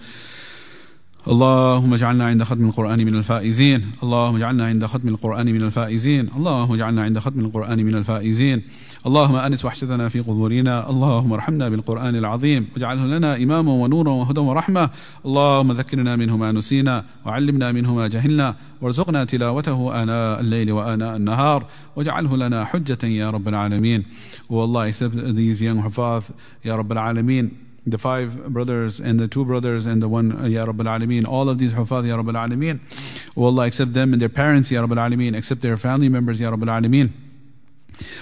[1.28, 6.72] اللهم اجعلنا عند ختم القرآن من الفائزين اللهم اجعلنا عند ختم القرآن من الفائزين اللهم
[6.72, 8.62] اجعلنا عند ختم القرآن من الفائزين
[9.06, 10.90] اللهم أنس وحشتنا في قبورنا.
[10.90, 12.68] اللهم ارحمنا بالقرآن العظيم.
[12.74, 14.90] واجعله لنا إماما ونورا وهدى ورحمة.
[15.26, 18.54] اللهم ذكرنا منه ما نسينا وعلمنا منه ما جهلنا.
[18.80, 21.66] وارزقنا تلاوته آناء الليل وآناء النهار.
[21.96, 24.04] واجعله لنا حجة يا رب العالمين.
[24.50, 26.22] والله these young حفاظ
[26.64, 27.50] يا رب العالمين.
[27.84, 31.48] The five brothers and the two brothers and the one uh, ya rab al all
[31.48, 32.78] of these hufadh ya rab al alamin
[33.34, 36.62] wallah accept them and their parents ya rab al accept their family members ya rab
[36.62, 36.68] al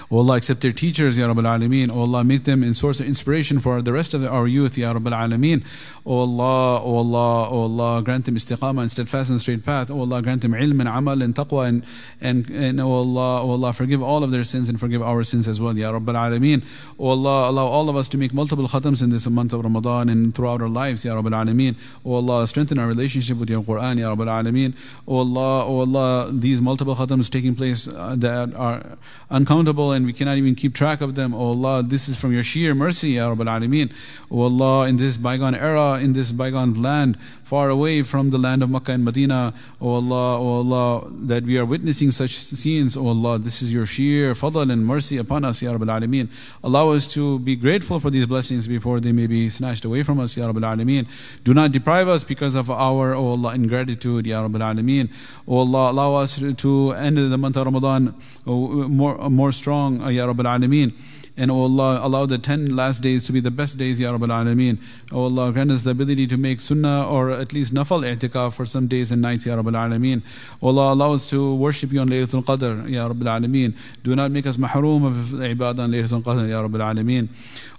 [0.09, 1.91] O Allah, accept their teachers, Ya Rabbil Alameen.
[1.91, 4.93] O Allah, make them a source of inspiration for the rest of our youth, Ya
[4.93, 5.63] Rabbil Alameen.
[6.05, 9.91] O Allah, O Allah, O Allah, grant them istiqamah and steadfast and straight path.
[9.91, 11.83] O Allah, grant them ilm and amal and taqwa and,
[12.19, 15.47] and, and O Allah, O Allah, forgive all of their sins and forgive our sins
[15.47, 16.63] as well, Ya Rabbil Alameen.
[16.99, 20.09] O Allah, allow all of us to make multiple khatams in this month of Ramadan
[20.09, 21.75] and throughout our lives, Ya Rabbil Alameen.
[22.05, 24.73] O Allah, strengthen our relationship with your Quran, Ya Rabbil Alameen.
[25.07, 28.97] O Allah, O Allah, these multiple khatams taking place uh, that are
[29.29, 31.33] uncountable and we cannot even keep track of them.
[31.33, 33.91] Oh Allah, this is from your sheer mercy, Ya Rabbil Alameen.
[34.29, 38.63] Oh Allah, in this bygone era, in this bygone land, far away from the land
[38.63, 43.07] of Makkah and Medina, oh Allah, oh Allah, that we are witnessing such scenes, oh
[43.07, 46.29] Allah, this is your sheer fadl and mercy upon us, Ya Rabbil Alameen.
[46.63, 50.19] Allow us to be grateful for these blessings before they may be snatched away from
[50.19, 51.07] us, Ya Rabbil Alameen.
[51.43, 55.09] Do not deprive us because of our, oh Allah, ingratitude, Ya Rabbil Alameen.
[55.47, 58.15] Oh Allah, allow us to end the month of Ramadan
[58.47, 60.93] oh, more, more strong, Ya Rabbil Alameen.
[61.37, 64.33] And O Allah, allow the 10 last days to be the best days, Ya Rabbil
[64.37, 64.77] Alameen.
[65.11, 68.65] O Allah, grant us the ability to make sunnah or at least nafal i'tikaf for
[68.65, 70.23] some days and nights, Ya Rabbil Alameen.
[70.61, 73.75] O Allah, allow us to worship you on Laylatul Qadr, Ya Rabbil Alameen.
[74.03, 77.29] Do not make us mahroom of ibadah on Laylatul Qadr, Ya Rabbil Alameen.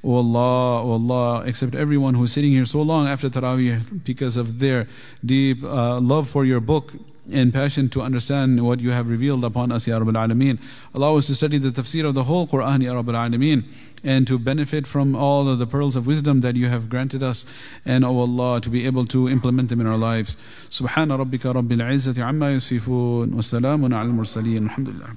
[0.03, 4.37] O Allah, O Allah, accept everyone who is sitting here so long after Taraweeh because
[4.37, 4.89] of their
[5.25, 6.95] deep uh, love for your book
[7.31, 10.59] and passion to understand what you have revealed upon us, Ya Rabbil Alameen.
[10.95, 13.65] Allow us to study the tafsir of the whole Quran, Ya Rabbil Alameen,
[14.03, 17.45] and to benefit from all of the pearls of wisdom that you have granted us,
[17.85, 20.37] and, O oh Allah, to be able to implement them in our lives.
[20.71, 25.11] Subhana rabbika rabbil izzati amma yusifun, wa salamun ala al-mursaleen, alhamdulillah.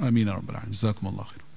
[0.00, 0.70] Ameen, Rabbil Alamin.
[0.70, 1.47] Jazakum Allah khair.